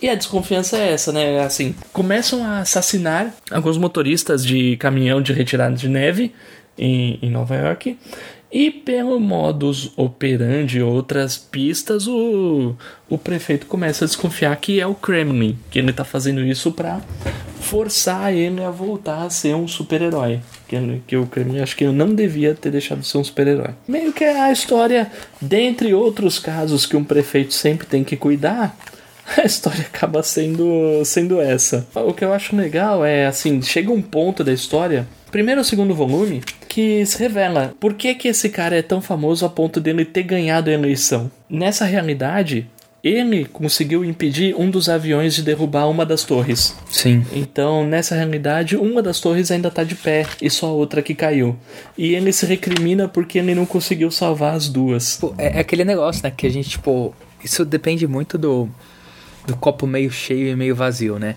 E 0.00 0.08
a 0.08 0.14
desconfiança 0.14 0.76
é 0.76 0.92
essa, 0.92 1.12
né? 1.12 1.40
Assim, 1.40 1.74
começam 1.92 2.44
a 2.44 2.60
assassinar 2.60 3.34
alguns 3.50 3.78
motoristas 3.78 4.44
de 4.44 4.76
caminhão 4.76 5.22
de 5.22 5.32
retirada 5.32 5.74
de 5.74 5.88
neve 5.88 6.32
em, 6.78 7.18
em 7.22 7.30
Nova 7.30 7.56
York. 7.56 7.98
E 8.56 8.70
pelo 8.70 9.20
modus 9.20 9.92
operandi 9.98 10.80
outras 10.80 11.36
pistas, 11.36 12.06
o, 12.06 12.74
o 13.06 13.18
prefeito 13.18 13.66
começa 13.66 14.06
a 14.06 14.08
desconfiar 14.08 14.56
que 14.56 14.80
é 14.80 14.86
o 14.86 14.94
Kremlin, 14.94 15.58
que 15.70 15.78
ele 15.78 15.92
tá 15.92 16.04
fazendo 16.04 16.40
isso 16.40 16.72
para 16.72 17.02
forçar 17.60 18.32
ele 18.32 18.64
a 18.64 18.70
voltar 18.70 19.24
a 19.24 19.28
ser 19.28 19.54
um 19.54 19.68
super-herói. 19.68 20.40
Que, 20.66 21.02
que 21.06 21.18
o 21.18 21.26
Kremlin 21.26 21.60
acho 21.60 21.76
que 21.76 21.84
ele 21.84 21.92
não 21.92 22.14
devia 22.14 22.54
ter 22.54 22.70
deixado 22.70 23.00
de 23.00 23.06
ser 23.06 23.18
um 23.18 23.24
super-herói. 23.24 23.74
Meio 23.86 24.10
que 24.10 24.24
é 24.24 24.40
a 24.40 24.50
história, 24.50 25.12
dentre 25.38 25.92
outros 25.92 26.38
casos 26.38 26.86
que 26.86 26.96
um 26.96 27.04
prefeito 27.04 27.52
sempre 27.52 27.86
tem 27.86 28.02
que 28.02 28.16
cuidar, 28.16 28.74
a 29.36 29.44
história 29.44 29.82
acaba 29.82 30.22
sendo, 30.22 31.04
sendo 31.04 31.42
essa. 31.42 31.86
O 31.94 32.14
que 32.14 32.24
eu 32.24 32.32
acho 32.32 32.56
legal 32.56 33.04
é, 33.04 33.26
assim, 33.26 33.60
chega 33.60 33.92
um 33.92 34.00
ponto 34.00 34.42
da 34.42 34.54
história, 34.54 35.06
primeiro 35.30 35.60
ou 35.60 35.64
segundo 35.64 35.94
volume, 35.94 36.42
que 36.68 37.04
se 37.06 37.18
revela 37.18 37.74
por 37.80 37.94
que, 37.94 38.14
que 38.14 38.28
esse 38.28 38.48
cara 38.48 38.76
é 38.76 38.82
tão 38.82 39.00
famoso 39.00 39.44
a 39.44 39.48
ponto 39.48 39.80
dele 39.80 40.04
ter 40.04 40.22
ganhado 40.22 40.70
a 40.70 40.72
eleição. 40.72 41.30
Nessa 41.48 41.84
realidade, 41.84 42.68
ele 43.02 43.44
conseguiu 43.44 44.04
impedir 44.04 44.54
um 44.58 44.68
dos 44.68 44.88
aviões 44.88 45.34
de 45.34 45.42
derrubar 45.42 45.88
uma 45.88 46.04
das 46.04 46.24
torres. 46.24 46.76
Sim. 46.90 47.24
Então, 47.32 47.86
nessa 47.86 48.16
realidade, 48.16 48.76
uma 48.76 49.00
das 49.00 49.20
torres 49.20 49.50
ainda 49.52 49.70
tá 49.70 49.84
de 49.84 49.94
pé 49.94 50.26
e 50.42 50.50
só 50.50 50.66
a 50.66 50.72
outra 50.72 51.00
que 51.00 51.14
caiu. 51.14 51.56
E 51.96 52.14
ele 52.14 52.32
se 52.32 52.44
recrimina 52.46 53.06
porque 53.06 53.38
ele 53.38 53.54
não 53.54 53.64
conseguiu 53.64 54.10
salvar 54.10 54.54
as 54.54 54.68
duas. 54.68 55.18
Pô, 55.18 55.32
é, 55.38 55.58
é 55.58 55.60
aquele 55.60 55.84
negócio, 55.84 56.20
né? 56.24 56.32
Que 56.36 56.48
a 56.48 56.50
gente, 56.50 56.70
tipo. 56.70 57.14
Isso 57.44 57.64
depende 57.64 58.08
muito 58.08 58.36
do, 58.36 58.68
do 59.46 59.56
copo 59.56 59.86
meio 59.86 60.10
cheio 60.10 60.48
e 60.48 60.56
meio 60.56 60.74
vazio, 60.74 61.16
né? 61.16 61.36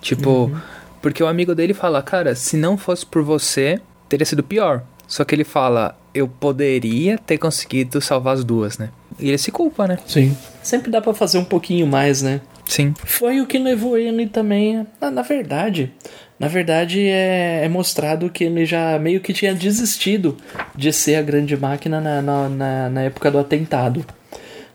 Tipo, 0.00 0.30
uhum. 0.30 0.60
Porque 1.04 1.22
o 1.22 1.26
amigo 1.26 1.54
dele 1.54 1.74
fala, 1.74 2.00
cara, 2.00 2.34
se 2.34 2.56
não 2.56 2.78
fosse 2.78 3.04
por 3.04 3.22
você, 3.22 3.78
teria 4.08 4.24
sido 4.24 4.42
pior. 4.42 4.82
Só 5.06 5.22
que 5.22 5.34
ele 5.34 5.44
fala, 5.44 5.98
eu 6.14 6.26
poderia 6.26 7.18
ter 7.18 7.36
conseguido 7.36 8.00
salvar 8.00 8.32
as 8.32 8.42
duas, 8.42 8.78
né? 8.78 8.88
E 9.20 9.28
ele 9.28 9.36
se 9.36 9.52
culpa, 9.52 9.86
né? 9.86 9.98
Sim. 10.06 10.34
Sempre 10.62 10.90
dá 10.90 11.02
para 11.02 11.12
fazer 11.12 11.36
um 11.36 11.44
pouquinho 11.44 11.86
mais, 11.86 12.22
né? 12.22 12.40
Sim. 12.64 12.94
Foi 13.04 13.38
o 13.42 13.46
que 13.46 13.58
levou 13.58 13.98
ele 13.98 14.26
também. 14.26 14.86
Na, 14.98 15.10
na 15.10 15.20
verdade, 15.20 15.92
na 16.40 16.48
verdade 16.48 17.06
é, 17.06 17.60
é, 17.62 17.68
mostrado 17.68 18.30
que 18.30 18.44
ele 18.44 18.64
já 18.64 18.98
meio 18.98 19.20
que 19.20 19.34
tinha 19.34 19.54
desistido 19.54 20.38
de 20.74 20.90
ser 20.90 21.16
a 21.16 21.22
grande 21.22 21.54
máquina 21.54 22.00
na, 22.00 22.22
na, 22.22 22.48
na, 22.48 22.88
na 22.88 23.02
época 23.02 23.30
do 23.30 23.38
atentado 23.38 24.06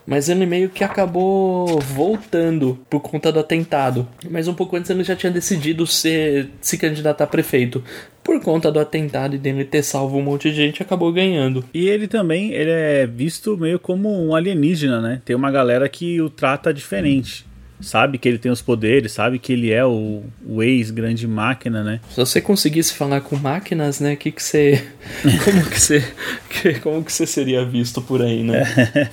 mas 0.10 0.28
ele 0.28 0.46
meio 0.48 0.70
que 0.70 0.84
acabou 0.84 1.80
voltando 1.80 2.80
por 2.90 3.00
conta 3.00 3.32
do 3.32 3.40
atentado. 3.40 4.08
Mas 4.28 4.48
um 4.48 4.56
pouco 4.56 4.76
antes 4.76 4.90
ele 4.90 5.04
já 5.04 5.16
tinha 5.16 5.32
decidido 5.32 5.86
ser, 5.86 6.50
se 6.60 6.80
candidatar 6.80 7.26
a 7.26 7.28
prefeito. 7.28 7.84
Por 8.24 8.42
conta 8.42 8.72
do 8.72 8.80
atentado 8.80 9.36
e 9.36 9.38
dele 9.38 9.64
ter 9.64 9.84
salvo 9.84 10.18
um 10.18 10.24
monte 10.24 10.50
de 10.50 10.56
gente, 10.56 10.82
acabou 10.82 11.14
ganhando. 11.14 11.64
E 11.72 11.88
ele 11.88 12.08
também 12.08 12.52
ele 12.52 12.72
é 12.72 13.06
visto 13.06 13.56
meio 13.56 13.80
como 13.80 14.10
um 14.10 14.36
alienígena, 14.36 15.00
né? 15.00 15.22
Tem 15.24 15.36
uma 15.36 15.52
galera 15.52 15.88
que 15.88 16.20
o 16.20 16.30
trata 16.30 16.74
diferente 16.74 17.49
sabe 17.82 18.18
que 18.18 18.28
ele 18.28 18.38
tem 18.38 18.52
os 18.52 18.62
poderes, 18.62 19.12
sabe 19.12 19.40
que 19.40 19.54
ele 19.54 19.72
é 19.72 19.86
o, 19.86 20.24
o 20.46 20.62
ex-grande 20.62 21.28
máquina, 21.28 21.84
né? 21.84 22.00
Se 22.10 22.18
você 22.18 22.42
conseguisse 22.42 22.94
falar 22.94 23.22
com 23.22 23.36
máquinas, 23.36 24.00
né, 24.00 24.16
que 24.16 24.32
que 24.32 24.44
você 24.44 24.84
como 25.44 25.66
que 25.70 25.80
você 25.80 26.14
que, 26.50 26.74
como 26.80 27.04
que 27.04 27.12
você 27.12 27.26
seria 27.26 27.64
visto 27.66 28.02
por 28.02 28.22
aí, 28.22 28.44
né? 28.44 28.64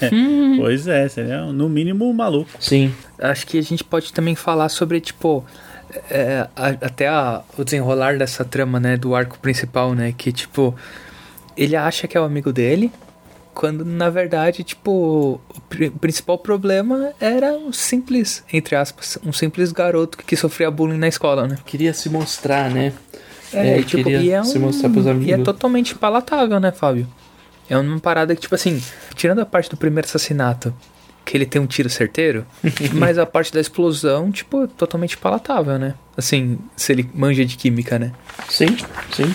pois 0.59 0.87
é, 0.89 1.09
seria 1.09 1.45
no 1.47 1.69
mínimo 1.69 2.13
maluco. 2.13 2.51
Sim. 2.59 2.93
Acho 3.19 3.47
que 3.47 3.59
a 3.59 3.63
gente 3.63 3.85
pode 3.85 4.13
também 4.13 4.35
falar 4.35 4.69
sobre 4.69 5.01
tipo 5.01 5.45
é, 6.11 6.47
a, 6.57 6.69
até 6.69 7.09
a, 7.09 7.43
o 7.57 7.65
desenrolar 7.65 8.19
dessa 8.19 8.45
trama, 8.45 8.81
né, 8.81 8.97
do 8.97 9.15
arco 9.15 9.39
principal, 9.39 9.95
né, 9.95 10.13
que 10.17 10.33
tipo 10.33 10.75
ele 11.57 11.75
acha 11.75 12.07
que 12.07 12.17
é 12.17 12.21
o 12.21 12.25
amigo 12.25 12.53
dele, 12.53 12.93
quando 13.57 13.87
na 13.87 14.11
verdade, 14.11 14.63
tipo, 14.63 15.41
o 15.41 15.99
principal 15.99 16.37
problema 16.37 17.15
era 17.19 17.55
um 17.55 17.73
simples, 17.73 18.45
entre 18.53 18.77
aspas, 18.77 19.19
um 19.25 19.33
simples 19.33 19.73
garoto 19.73 20.19
que 20.19 20.37
sofria 20.37 20.71
bullying 20.71 20.99
na 20.99 21.09
escola, 21.09 21.49
né? 21.49 21.57
Queria 21.65 21.95
se 21.95 22.11
mostrar, 22.11 22.71
né? 22.71 22.93
É, 23.55 23.79
é 23.79 23.83
tipo, 23.83 24.11
e 24.11 24.31
é 24.31 24.43
um, 24.43 24.45
se 24.45 24.59
mostrar 24.59 24.91
pros 24.91 25.07
amigos. 25.07 25.29
E 25.29 25.33
é 25.33 25.39
totalmente 25.39 25.95
palatável, 25.95 26.61
né, 26.61 26.71
Fábio? 26.71 27.09
É 27.69 27.79
uma 27.79 27.99
parada 27.99 28.35
que, 28.35 28.43
tipo 28.43 28.55
assim, 28.55 28.81
tirando 29.15 29.39
a 29.39 29.47
parte 29.47 29.71
do 29.71 29.77
primeiro 29.79 30.07
assassinato, 30.07 30.75
que 31.25 31.35
ele 31.35 31.47
tem 31.47 31.61
um 31.61 31.67
tiro 31.67 31.89
certeiro, 31.89 32.45
mas 32.93 33.17
a 33.17 33.25
parte 33.25 33.55
da 33.55 33.61
explosão, 33.61 34.31
tipo, 34.31 34.69
totalmente 34.69 35.17
palatável, 35.17 35.79
né? 35.79 35.95
Assim, 36.15 36.59
se 36.77 36.93
ele 36.93 37.09
manja 37.15 37.43
de 37.43 37.57
química, 37.57 37.99
né? 37.99 38.13
Sim, 38.51 38.77
sim. 39.13 39.35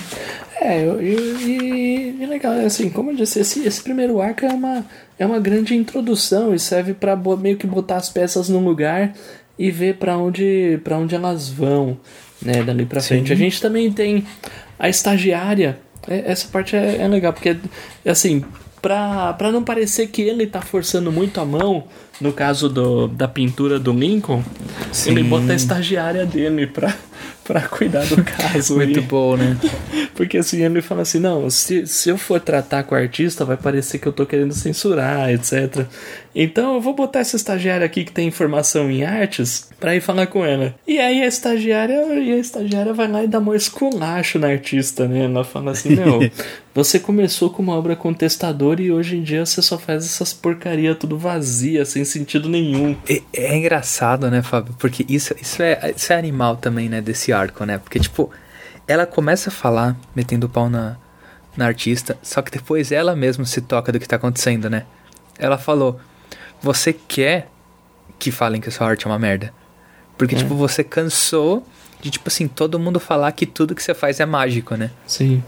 É, 0.64 0.86
e, 1.02 2.18
e, 2.22 2.26
legal, 2.28 2.54
assim, 2.64 2.88
como 2.88 3.10
eu 3.10 3.16
disse, 3.16 3.40
esse, 3.40 3.66
esse 3.66 3.82
primeiro 3.82 4.22
arco 4.22 4.46
é 4.46 4.50
uma, 4.50 4.86
é 5.18 5.26
uma 5.26 5.40
grande 5.40 5.74
introdução 5.74 6.54
e 6.54 6.60
serve 6.60 6.94
para 6.94 7.16
meio 7.16 7.58
que 7.58 7.66
botar 7.66 7.96
as 7.96 8.10
peças 8.10 8.48
no 8.48 8.60
lugar 8.60 9.12
e 9.58 9.72
ver 9.72 9.96
para 9.96 10.16
onde, 10.16 10.80
pra 10.84 11.00
onde 11.00 11.16
elas 11.16 11.50
vão, 11.50 11.98
né, 12.40 12.62
dali 12.62 12.86
pra 12.86 13.02
Sim. 13.02 13.08
frente. 13.08 13.34
A 13.34 13.36
gente 13.36 13.60
também 13.60 13.92
tem 13.92 14.24
a 14.78 14.88
estagiária, 14.88 15.80
é, 16.08 16.32
essa 16.32 16.48
parte 16.48 16.76
é, 16.76 16.98
é 16.98 17.08
legal, 17.08 17.34
porque, 17.34 17.58
assim, 18.06 18.46
pra, 18.84 19.34
pra 19.34 19.52
não 19.52 19.64
parecer 19.64 20.10
que 20.10 20.22
ele 20.22 20.46
tá 20.46 20.62
forçando 20.62 21.12
muito 21.12 21.42
a 21.42 21.46
mão, 21.46 21.86
no 22.22 22.32
caso 22.32 22.70
do, 22.70 23.08
da 23.08 23.28
pintura 23.28 23.80
do 23.80 23.92
Lincoln, 23.92 24.44
Sim. 24.92 25.12
ele 25.12 25.24
bota 25.24 25.52
a 25.52 25.56
estagiária 25.56 26.26
dele 26.26 26.68
pra 26.68 26.94
para 27.44 27.62
cuidar 27.62 28.06
do 28.06 28.24
caso. 28.24 28.76
Muito 28.76 29.00
e... 29.00 29.02
bom, 29.02 29.36
né? 29.36 29.58
Porque 30.16 30.38
assim, 30.38 30.64
ele 30.64 30.82
fala 30.82 31.02
assim: 31.02 31.20
não, 31.20 31.50
se, 31.50 31.86
se 31.88 32.10
eu 32.10 32.18
for 32.18 32.40
tratar 32.40 32.84
com 32.84 32.96
o 32.96 32.98
artista, 32.98 33.44
vai 33.44 33.58
parecer 33.58 34.00
que 34.00 34.08
eu 34.08 34.14
tô 34.14 34.26
querendo 34.26 34.54
censurar, 34.54 35.32
etc. 35.32 35.86
Então 36.34 36.76
eu 36.76 36.82
vou 36.82 36.94
botar 36.94 37.20
essa 37.20 37.36
estagiária 37.36 37.86
aqui 37.86 38.06
que 38.06 38.12
tem 38.12 38.28
informação 38.28 38.90
em 38.90 39.04
artes 39.04 39.70
para 39.80 39.96
ir 39.96 40.02
falar 40.02 40.28
com 40.28 40.46
ela. 40.46 40.74
E 40.88 41.00
aí 41.00 41.22
a 41.22 41.28
estagiária, 41.28 42.06
e 42.20 42.32
a 42.32 42.38
estagiária 42.38 42.94
vai 42.94 43.08
lá 43.08 43.24
e 43.24 43.28
dá 43.28 43.40
um 43.40 43.54
esculacho 43.54 44.40
na 44.40 44.48
artista, 44.48 45.08
né? 45.08 45.26
Ela 45.26 45.44
fala 45.44 45.72
assim: 45.72 45.96
meu, 45.96 46.32
você 46.74 47.00
começou 47.00 47.50
com 47.50 47.62
uma 47.62 47.76
obra 47.76 47.96
contestadora 47.96 48.82
e 48.82 48.92
hoje 48.92 49.18
em 49.18 49.24
dia 49.24 49.46
você 49.46 49.62
só 49.62 49.78
faz 49.78 50.06
essas 50.06 50.32
porcaria 50.32 50.96
tudo 50.96 51.18
vazia, 51.18 51.84
sem 51.84 52.06
sentido 52.12 52.50
nenhum. 52.50 52.96
É, 53.08 53.22
é 53.34 53.58
engraçado, 53.58 54.30
né, 54.30 54.42
Fábio? 54.42 54.76
Porque 54.78 55.06
isso, 55.08 55.36
isso, 55.42 55.62
é, 55.62 55.94
isso 55.96 56.12
é 56.12 56.18
animal 56.18 56.58
também, 56.58 56.90
né, 56.90 57.02
desse 57.02 57.32
arco, 57.32 57.66
né? 57.66 57.78
Porque, 57.78 58.00
tipo, 58.00 58.32
ela 58.88 59.06
começa 59.06 59.50
a 59.50 59.54
falar, 59.54 59.96
metendo 60.16 60.48
o 60.48 60.50
pau 60.50 60.70
na, 60.70 60.98
na 61.56 61.66
artista, 61.66 62.18
só 62.22 62.42
que 62.42 62.52
depois 62.52 62.92
ela 62.92 63.16
mesma 63.16 63.46
se 63.46 63.62
toca 63.62 63.92
do 63.92 64.00
que 64.00 64.08
tá 64.08 64.16
acontecendo, 64.16 64.70
né? 64.70 64.86
Ela 65.38 65.58
falou: 65.58 66.00
Você 66.62 66.94
quer 66.94 67.50
que 68.20 68.32
falem 68.32 68.62
que 68.62 68.70
sua 68.70 68.88
arte 68.88 69.06
é 69.06 69.10
uma 69.10 69.20
merda? 69.20 69.54
Porque, 70.18 70.36
é. 70.36 70.38
tipo, 70.38 70.56
você 70.56 70.84
cansou 70.84 71.66
de, 72.02 72.10
tipo 72.10 72.28
assim, 72.28 72.48
todo 72.48 72.80
mundo 72.80 73.00
falar 73.00 73.32
que 73.32 73.46
tudo 73.46 73.76
que 73.76 73.82
você 73.82 73.94
faz 73.94 74.20
é 74.20 74.26
mágico, 74.26 74.76
né? 74.76 74.92
Sim. 75.08 75.44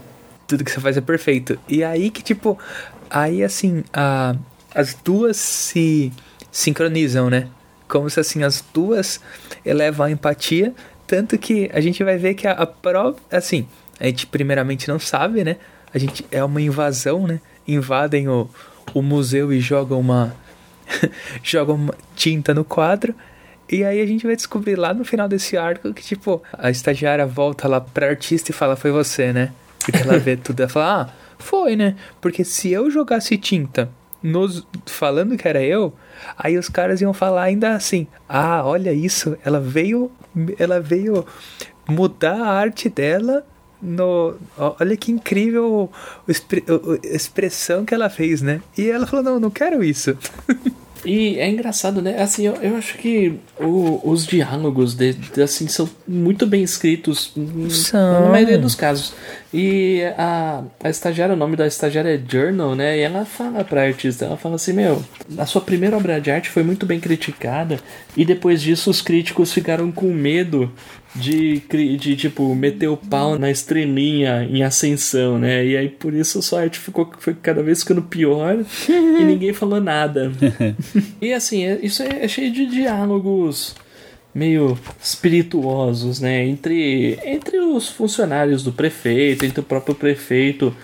Tudo 0.46 0.64
que 0.64 0.70
você 0.70 0.80
faz 0.80 0.96
é 0.96 1.00
perfeito. 1.00 1.58
E 1.68 1.82
aí 1.82 2.10
que, 2.10 2.22
tipo, 2.22 2.58
aí 3.10 3.42
assim, 3.42 3.84
a, 3.92 4.34
as 4.74 4.94
duas 4.94 5.36
se 5.36 6.12
sincronizam, 6.54 7.28
né? 7.28 7.48
Como 7.88 8.08
se 8.08 8.20
assim 8.20 8.42
as 8.42 8.64
duas 8.72 9.20
elevam 9.64 10.06
a 10.06 10.10
empatia 10.10 10.72
tanto 11.06 11.36
que 11.36 11.70
a 11.72 11.80
gente 11.80 12.02
vai 12.02 12.16
ver 12.16 12.34
que 12.34 12.46
a, 12.46 12.52
a 12.52 12.66
prova, 12.66 13.16
assim, 13.30 13.68
a 14.00 14.06
gente 14.06 14.26
primeiramente 14.26 14.88
não 14.88 14.98
sabe, 14.98 15.44
né? 15.44 15.56
A 15.92 15.98
gente 15.98 16.24
é 16.30 16.42
uma 16.42 16.60
invasão, 16.60 17.26
né? 17.26 17.40
Invadem 17.68 18.28
o, 18.28 18.48
o 18.92 19.02
museu 19.02 19.52
e 19.52 19.60
jogam 19.60 20.00
uma 20.00 20.34
jogam 21.42 21.76
uma 21.76 21.94
tinta 22.16 22.54
no 22.54 22.64
quadro. 22.64 23.14
E 23.70 23.84
aí 23.84 24.00
a 24.00 24.06
gente 24.06 24.26
vai 24.26 24.36
descobrir 24.36 24.76
lá 24.76 24.92
no 24.92 25.04
final 25.04 25.28
desse 25.28 25.56
arco 25.56 25.92
que, 25.92 26.02
tipo, 26.02 26.42
a 26.52 26.70
estagiária 26.70 27.26
volta 27.26 27.66
lá 27.66 27.80
pra 27.80 28.08
artista 28.08 28.50
e 28.50 28.54
fala, 28.54 28.76
foi 28.76 28.90
você, 28.90 29.32
né? 29.32 29.52
Porque 29.78 30.02
ela 30.02 30.18
vê 30.18 30.36
tudo 30.36 30.62
e 30.62 30.68
fala, 30.68 31.02
ah, 31.02 31.10
foi, 31.38 31.76
né? 31.76 31.96
Porque 32.20 32.44
se 32.44 32.70
eu 32.70 32.90
jogasse 32.90 33.36
tinta 33.38 33.90
nos, 34.24 34.66
falando 34.86 35.36
que 35.36 35.46
era 35.46 35.62
eu, 35.62 35.92
aí 36.36 36.56
os 36.56 36.70
caras 36.70 37.02
iam 37.02 37.12
falar 37.12 37.42
ainda 37.42 37.74
assim: 37.74 38.06
"Ah, 38.26 38.62
olha 38.64 38.92
isso, 38.92 39.36
ela 39.44 39.60
veio, 39.60 40.10
ela 40.58 40.80
veio 40.80 41.26
mudar 41.86 42.40
a 42.40 42.50
arte 42.50 42.88
dela 42.88 43.44
no. 43.82 44.34
Olha 44.56 44.96
que 44.96 45.12
incrível 45.12 45.90
a 46.26 47.06
expressão 47.06 47.84
que 47.84 47.94
ela 47.94 48.08
fez, 48.08 48.40
né? 48.40 48.62
E 48.78 48.88
ela 48.88 49.06
falou: 49.06 49.24
não, 49.24 49.38
não 49.38 49.50
quero 49.50 49.84
isso. 49.84 50.16
E 51.04 51.38
é 51.38 51.48
engraçado, 51.48 52.00
né? 52.00 52.20
Assim, 52.20 52.46
eu, 52.46 52.54
eu 52.56 52.76
acho 52.76 52.96
que 52.96 53.38
o, 53.60 54.00
os 54.02 54.26
diálogos 54.26 54.94
de, 54.94 55.12
de, 55.12 55.42
assim, 55.42 55.68
são 55.68 55.88
muito 56.08 56.46
bem 56.46 56.62
escritos 56.62 57.32
são. 57.70 58.22
na 58.22 58.30
maioria 58.30 58.58
dos 58.58 58.74
casos. 58.74 59.12
E 59.52 60.02
a, 60.16 60.62
a 60.82 60.88
estagiária, 60.88 61.34
o 61.34 61.38
nome 61.38 61.56
da 61.56 61.66
estagiária 61.66 62.14
é 62.14 62.20
Journal, 62.26 62.74
né? 62.74 62.98
E 62.98 63.00
ela 63.02 63.24
fala 63.24 63.62
pra 63.62 63.82
artista, 63.82 64.24
ela 64.24 64.36
fala 64.36 64.56
assim, 64.56 64.72
meu, 64.72 65.04
a 65.38 65.46
sua 65.46 65.60
primeira 65.60 65.96
obra 65.96 66.20
de 66.20 66.30
arte 66.30 66.48
foi 66.48 66.62
muito 66.62 66.86
bem 66.86 66.98
criticada 66.98 67.78
e 68.16 68.24
depois 68.24 68.60
disso 68.62 68.90
os 68.90 69.02
críticos 69.02 69.52
ficaram 69.52 69.92
com 69.92 70.06
medo 70.12 70.72
de, 71.14 71.60
de 71.96 72.16
tipo, 72.16 72.54
meter 72.54 72.88
o 72.88 72.96
pau 72.96 73.38
na 73.38 73.50
estrelinha 73.50 74.44
em 74.50 74.62
ascensão, 74.62 75.38
né? 75.38 75.64
E 75.64 75.76
aí 75.76 75.88
por 75.88 76.12
isso 76.12 76.42
sua 76.42 76.62
arte 76.62 76.78
ficou 76.78 77.10
foi 77.18 77.34
cada 77.34 77.62
vez 77.62 77.80
ficando 77.80 78.02
pior 78.02 78.64
e 78.88 79.24
ninguém 79.24 79.52
falou 79.52 79.80
nada. 79.80 80.32
e 81.20 81.32
assim, 81.32 81.64
é, 81.64 81.78
isso 81.82 82.02
é, 82.02 82.24
é 82.24 82.28
cheio 82.28 82.50
de 82.50 82.66
diálogos 82.66 83.74
meio 84.34 84.76
espirituosos, 85.00 86.18
né? 86.18 86.44
Entre, 86.44 87.18
entre 87.24 87.58
os 87.58 87.88
funcionários 87.88 88.64
do 88.64 88.72
prefeito, 88.72 89.44
entre 89.46 89.60
o 89.60 89.64
próprio 89.64 89.94
prefeito 89.94 90.74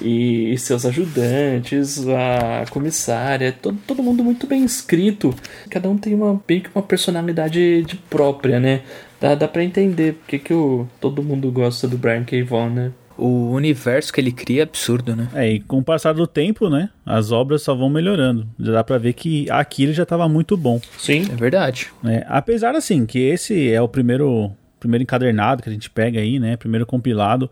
e, 0.00 0.52
e 0.52 0.58
seus 0.58 0.86
ajudantes, 0.86 2.06
a 2.06 2.64
comissária, 2.70 3.50
todo, 3.50 3.78
todo 3.84 4.02
mundo 4.02 4.22
muito 4.22 4.46
bem 4.46 4.64
escrito. 4.64 5.34
Cada 5.68 5.88
um 5.90 5.98
tem 5.98 6.14
uma, 6.14 6.40
bem 6.46 6.60
que 6.60 6.70
uma 6.72 6.82
personalidade 6.82 7.82
de 7.82 7.96
própria, 7.96 8.60
né? 8.60 8.82
Dá, 9.20 9.34
dá 9.34 9.46
pra 9.46 9.62
entender 9.62 10.14
porque 10.14 10.38
que 10.38 10.54
o, 10.54 10.86
todo 11.00 11.22
mundo 11.22 11.50
gosta 11.50 11.86
do 11.86 11.98
Brian 11.98 12.24
K. 12.24 12.42
Vaughan, 12.42 12.70
né? 12.70 12.92
o 13.20 13.50
universo 13.52 14.12
que 14.12 14.20
ele 14.20 14.32
cria 14.32 14.62
é 14.62 14.64
absurdo, 14.64 15.14
né? 15.14 15.28
É, 15.34 15.52
e 15.52 15.60
com 15.60 15.78
o 15.78 15.84
passar 15.84 16.14
do 16.14 16.26
tempo, 16.26 16.70
né? 16.70 16.88
As 17.04 17.30
obras 17.30 17.62
só 17.62 17.74
vão 17.74 17.90
melhorando. 17.90 18.48
Já 18.58 18.72
dá 18.72 18.82
pra 18.82 18.96
ver 18.96 19.12
que 19.12 19.48
aqui 19.50 19.82
ele 19.82 19.92
já 19.92 20.06
tava 20.06 20.26
muito 20.26 20.56
bom. 20.56 20.80
Sim. 20.96 21.26
É 21.30 21.36
verdade. 21.36 21.88
É, 22.04 22.24
apesar, 22.26 22.74
assim, 22.74 23.04
que 23.04 23.18
esse 23.18 23.70
é 23.70 23.80
o 23.80 23.88
primeiro, 23.88 24.50
primeiro 24.78 25.02
encadernado 25.02 25.62
que 25.62 25.68
a 25.68 25.72
gente 25.72 25.90
pega 25.90 26.18
aí, 26.18 26.38
né? 26.38 26.56
Primeiro 26.56 26.86
compilado. 26.86 27.50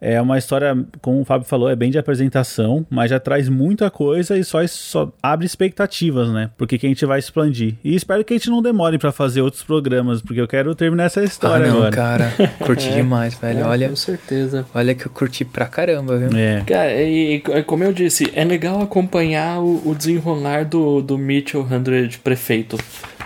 É 0.00 0.20
uma 0.20 0.36
história, 0.38 0.76
como 1.00 1.20
o 1.20 1.24
Fábio 1.24 1.46
falou, 1.46 1.70
é 1.70 1.76
bem 1.76 1.90
de 1.90 1.98
apresentação, 1.98 2.86
mas 2.90 3.10
já 3.10 3.18
traz 3.18 3.48
muita 3.48 3.90
coisa 3.90 4.36
e 4.36 4.44
só, 4.44 4.66
só 4.66 5.12
abre 5.22 5.46
expectativas, 5.46 6.28
né? 6.30 6.50
Porque 6.56 6.78
que 6.78 6.86
a 6.86 6.88
gente 6.88 7.04
vai 7.06 7.18
expandir. 7.18 7.74
E 7.82 7.94
espero 7.94 8.24
que 8.24 8.34
a 8.34 8.36
gente 8.36 8.50
não 8.50 8.60
demore 8.60 8.98
para 8.98 9.12
fazer 9.12 9.40
outros 9.40 9.62
programas, 9.62 10.20
porque 10.20 10.40
eu 10.40 10.48
quero 10.48 10.74
terminar 10.74 11.04
essa 11.04 11.22
história 11.24 11.66
ah, 11.66 11.68
não, 11.68 11.76
agora. 11.78 11.96
cara. 11.96 12.32
Curti 12.58 12.88
é, 12.88 12.92
demais, 12.96 13.34
velho. 13.34 13.60
É, 13.60 13.64
olha, 13.64 13.88
com 13.88 13.96
certeza. 13.96 14.66
Olha 14.74 14.94
que 14.94 15.06
eu 15.06 15.10
curti 15.10 15.44
pra 15.44 15.66
caramba, 15.66 16.18
viu? 16.18 16.36
É. 16.38 16.62
Cara, 16.66 16.92
e, 17.02 17.36
e 17.36 17.62
como 17.62 17.84
eu 17.84 17.92
disse, 17.92 18.30
é 18.34 18.44
legal 18.44 18.82
acompanhar 18.82 19.60
o, 19.60 19.82
o 19.88 19.94
desenrolar 19.94 20.64
do, 20.64 21.00
do 21.00 21.16
Mitchell 21.16 21.62
Hundred 21.62 22.18
prefeito 22.18 22.76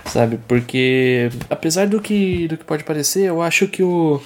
sabe? 0.06 0.38
Porque 0.48 1.30
apesar 1.48 1.86
do 1.86 2.00
que, 2.00 2.48
do 2.48 2.56
que 2.56 2.64
pode 2.64 2.84
parecer, 2.84 3.26
eu 3.26 3.40
acho 3.40 3.68
que 3.68 3.82
o, 3.82 4.20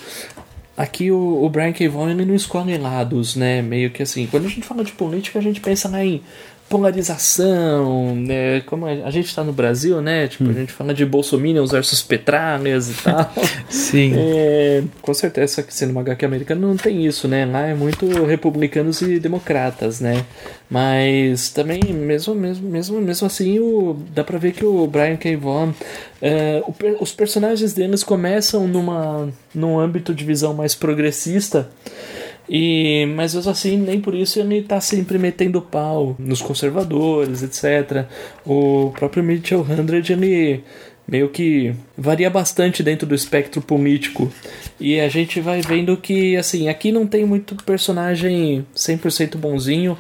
Aqui 0.76 1.10
o, 1.10 1.44
o 1.44 1.48
Brian 1.48 1.72
K. 1.72 1.88
Vaughan 1.88 2.10
ele 2.10 2.24
não 2.24 2.34
escolhe 2.34 2.76
lados, 2.76 3.36
né? 3.36 3.62
Meio 3.62 3.90
que 3.90 4.02
assim, 4.02 4.26
quando 4.26 4.46
a 4.46 4.48
gente 4.48 4.66
fala 4.66 4.82
de 4.82 4.92
política, 4.92 5.38
a 5.38 5.42
gente 5.42 5.60
pensa 5.60 5.88
lá 5.88 6.04
em 6.04 6.20
polarização, 6.68 8.16
né? 8.16 8.60
Como 8.62 8.86
a 8.86 9.10
gente 9.10 9.26
está 9.26 9.44
no 9.44 9.52
Brasil, 9.52 10.00
né? 10.00 10.28
Tipo, 10.28 10.44
hum. 10.44 10.50
a 10.50 10.52
gente 10.52 10.72
fala 10.72 10.94
de 10.94 11.04
bolsominions 11.04 11.70
versus 11.70 12.02
petralhas 12.02 12.90
e 12.90 12.94
tal. 13.02 13.32
Sim. 13.68 14.12
É, 14.16 14.82
com 15.00 15.14
certeza, 15.14 15.54
só 15.54 15.62
que 15.62 15.74
sendo 15.74 15.90
uma 15.90 16.00
HQ 16.00 16.24
americana 16.24 16.66
não 16.66 16.76
tem 16.76 17.04
isso, 17.04 17.28
né? 17.28 17.44
Lá 17.44 17.66
é 17.66 17.74
muito 17.74 18.06
republicanos 18.24 19.02
e 19.02 19.20
democratas, 19.20 20.00
né? 20.00 20.24
Mas 20.70 21.50
também, 21.50 21.80
mesmo, 21.92 22.34
mesmo, 22.34 22.68
mesmo, 22.68 23.00
mesmo 23.00 23.26
assim, 23.26 23.58
o, 23.58 23.96
dá 24.14 24.24
pra 24.24 24.38
ver 24.38 24.52
que 24.52 24.64
o 24.64 24.86
Brian 24.86 25.16
K. 25.16 25.36
Vaughan, 25.36 25.74
é, 26.20 26.62
o, 26.66 26.74
os 27.02 27.12
personagens 27.12 27.74
deles 27.74 28.02
começam 28.02 28.66
numa, 28.66 29.28
num 29.54 29.78
âmbito 29.78 30.14
de 30.14 30.24
visão 30.24 30.54
mais 30.54 30.74
progressista, 30.74 31.68
e, 32.48 33.06
mas 33.14 33.34
mesmo 33.34 33.50
assim, 33.50 33.76
nem 33.76 34.00
por 34.00 34.14
isso 34.14 34.38
ele 34.38 34.58
está 34.58 34.80
sempre 34.80 35.18
metendo 35.18 35.62
pau 35.62 36.14
nos 36.18 36.42
conservadores, 36.42 37.42
etc. 37.42 38.06
O 38.44 38.92
próprio 38.96 39.22
Mitchell 39.22 39.62
Hundred, 39.62 40.12
ele 40.12 40.62
meio 41.06 41.28
que 41.28 41.74
varia 41.96 42.30
bastante 42.30 42.82
dentro 42.82 43.06
do 43.06 43.14
espectro 43.14 43.60
político. 43.60 44.30
E 44.80 44.98
a 45.00 45.08
gente 45.08 45.40
vai 45.40 45.60
vendo 45.60 45.96
que, 45.96 46.36
assim, 46.36 46.68
aqui 46.68 46.90
não 46.90 47.06
tem 47.06 47.24
muito 47.24 47.54
personagem 47.64 48.66
100% 48.74 49.36
bonzinho 49.36 49.96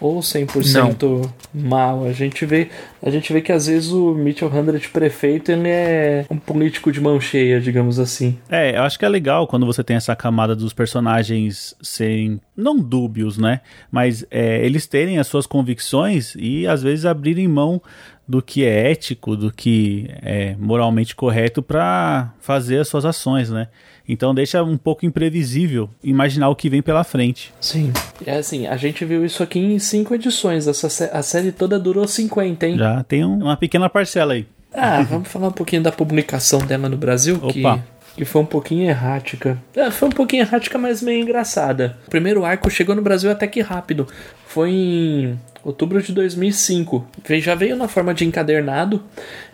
ou 0.00 0.20
100% 0.20 1.02
não. 1.02 1.32
mal. 1.52 2.04
A 2.04 2.12
gente 2.12 2.44
vê, 2.44 2.68
a 3.02 3.10
gente 3.10 3.32
vê 3.32 3.40
que 3.40 3.52
às 3.52 3.66
vezes 3.66 3.90
o 3.90 4.14
Mitchell 4.14 4.48
Hundred 4.48 4.88
prefeito 4.88 5.52
ele 5.52 5.68
é 5.68 6.26
um 6.30 6.36
político 6.36 6.90
de 6.92 7.00
mão 7.00 7.20
cheia, 7.20 7.60
digamos 7.60 7.98
assim. 7.98 8.38
É, 8.48 8.76
eu 8.76 8.82
acho 8.82 8.98
que 8.98 9.04
é 9.04 9.08
legal 9.08 9.46
quando 9.46 9.66
você 9.66 9.82
tem 9.82 9.96
essa 9.96 10.14
camada 10.14 10.54
dos 10.54 10.72
personagens 10.72 11.74
serem 11.80 12.40
não 12.56 12.78
dúbios, 12.78 13.38
né? 13.38 13.60
Mas 13.90 14.24
é, 14.30 14.64
eles 14.64 14.86
terem 14.86 15.18
as 15.18 15.26
suas 15.26 15.46
convicções 15.46 16.34
e 16.36 16.66
às 16.66 16.82
vezes 16.82 17.06
abrirem 17.06 17.48
mão 17.48 17.80
do 18.26 18.40
que 18.40 18.64
é 18.64 18.90
ético, 18.90 19.36
do 19.36 19.52
que 19.52 20.08
é 20.22 20.56
moralmente 20.58 21.14
correto 21.14 21.62
para 21.62 22.32
fazer 22.40 22.78
as 22.78 22.88
suas 22.88 23.04
ações, 23.04 23.50
né? 23.50 23.68
Então 24.08 24.34
deixa 24.34 24.62
um 24.62 24.76
pouco 24.76 25.06
imprevisível 25.06 25.88
imaginar 26.02 26.48
o 26.48 26.56
que 26.56 26.68
vem 26.68 26.82
pela 26.82 27.04
frente. 27.04 27.52
Sim. 27.60 27.92
É 28.26 28.36
assim, 28.36 28.66
a 28.66 28.76
gente 28.76 29.04
viu 29.04 29.24
isso 29.24 29.42
aqui 29.42 29.58
em 29.58 29.78
cinco 29.78 30.14
edições. 30.14 30.66
Essa, 30.66 30.86
a 31.06 31.22
série 31.22 31.52
toda 31.52 31.78
durou 31.78 32.06
50, 32.06 32.66
hein? 32.66 32.78
Já 32.78 33.02
tem 33.02 33.24
um, 33.24 33.38
uma 33.44 33.56
pequena 33.56 33.88
parcela 33.88 34.34
aí. 34.34 34.46
Ah, 34.72 35.02
vamos 35.02 35.28
falar 35.28 35.48
um 35.48 35.52
pouquinho 35.52 35.82
da 35.82 35.92
publicação 35.92 36.58
dela 36.58 36.88
no 36.88 36.96
Brasil, 36.96 37.36
Opa. 37.36 37.52
que 37.52 37.94
que 38.16 38.24
foi 38.24 38.42
um 38.42 38.46
pouquinho 38.46 38.88
errática. 38.88 39.60
É, 39.74 39.90
foi 39.90 40.08
um 40.08 40.12
pouquinho 40.12 40.42
errática, 40.42 40.78
mas 40.78 41.02
meio 41.02 41.22
engraçada. 41.22 41.98
O 42.06 42.10
primeiro 42.10 42.44
arco 42.44 42.70
chegou 42.70 42.94
no 42.94 43.02
Brasil 43.02 43.30
até 43.30 43.46
que 43.46 43.60
rápido. 43.60 44.06
Foi 44.46 44.70
em 44.70 45.40
outubro 45.64 46.00
de 46.00 46.12
2005. 46.12 47.04
Já 47.40 47.54
veio 47.54 47.76
na 47.76 47.88
forma 47.88 48.14
de 48.14 48.24
encadernado 48.24 49.02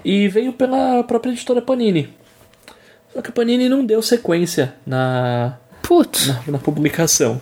e 0.04 0.28
veio 0.28 0.52
pela 0.52 1.02
própria 1.04 1.30
editora 1.30 1.62
Panini. 1.62 2.10
Só 3.12 3.20
que 3.22 3.30
a 3.30 3.32
Panini 3.32 3.68
não 3.68 3.84
deu 3.84 4.00
sequência 4.02 4.74
na, 4.86 5.58
Putz. 5.82 6.28
na, 6.28 6.42
na 6.46 6.58
publicação. 6.58 7.40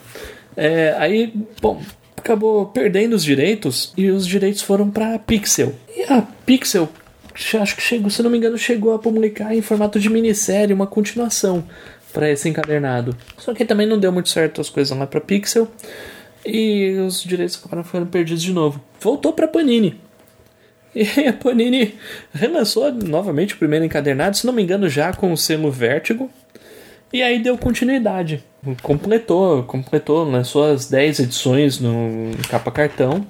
É, 0.57 0.95
aí, 0.99 1.33
bom, 1.61 1.81
acabou 2.17 2.67
perdendo 2.67 3.15
os 3.15 3.23
direitos 3.23 3.93
e 3.97 4.11
os 4.11 4.27
direitos 4.27 4.63
foram 4.63 4.91
para 4.91 5.19
Pixel. 5.19 5.75
E 5.95 6.03
a 6.05 6.23
Pixel, 6.45 6.89
acho 7.35 7.77
que 7.77 7.83
chegou, 7.83 8.11
se 8.11 8.23
não 8.23 8.31
me 8.31 8.39
engano, 8.39 8.59
chegou 8.59 8.95
a 8.95 8.99
publicar 8.99 9.55
em 9.55 9.63
formato 9.63 10.01
de 10.01 10.11
minissérie 10.11 10.75
uma 10.75 10.87
continuação 10.87 11.65
para 12.13 12.31
esse 12.31 12.49
encadernado. 12.49 13.17
Só 13.37 13.55
que 13.55 13.65
também 13.65 13.87
não 13.87 13.99
deu 13.99 14.11
muito 14.11 14.29
certo 14.29 14.61
as 14.61 14.71
coisas 14.71 14.97
lá 14.97 15.07
para 15.07 15.21
Pixel 15.21 15.69
e 16.45 16.97
os 17.07 17.23
direitos 17.23 17.57
acabaram 17.57 17.85
ficando 17.85 18.07
perdidos 18.07 18.43
de 18.43 18.53
novo. 18.53 18.81
Voltou 19.01 19.33
para 19.33 19.47
Panini. 19.47 20.01
E 20.95 21.29
a 21.29 21.33
Panini 21.33 21.95
relançou 22.33 22.93
novamente 22.93 23.55
o 23.55 23.59
primeiro 23.59 23.85
encadernado, 23.85 24.37
se 24.37 24.47
não 24.47 24.53
me 24.53 24.63
engano, 24.63 24.89
já 24.89 25.13
com 25.13 25.33
o 25.33 25.37
selo 25.37 25.71
Vértigo. 25.71 26.31
E 27.13 27.23
aí 27.23 27.43
deu 27.43 27.57
continuidade. 27.57 28.43
Completou, 28.83 29.63
completou, 29.63 30.25
lançou 30.25 30.71
as 30.71 30.89
10 30.89 31.21
edições 31.21 31.81
no 31.81 32.31
capa 32.49 32.71
cartão. 32.71 33.27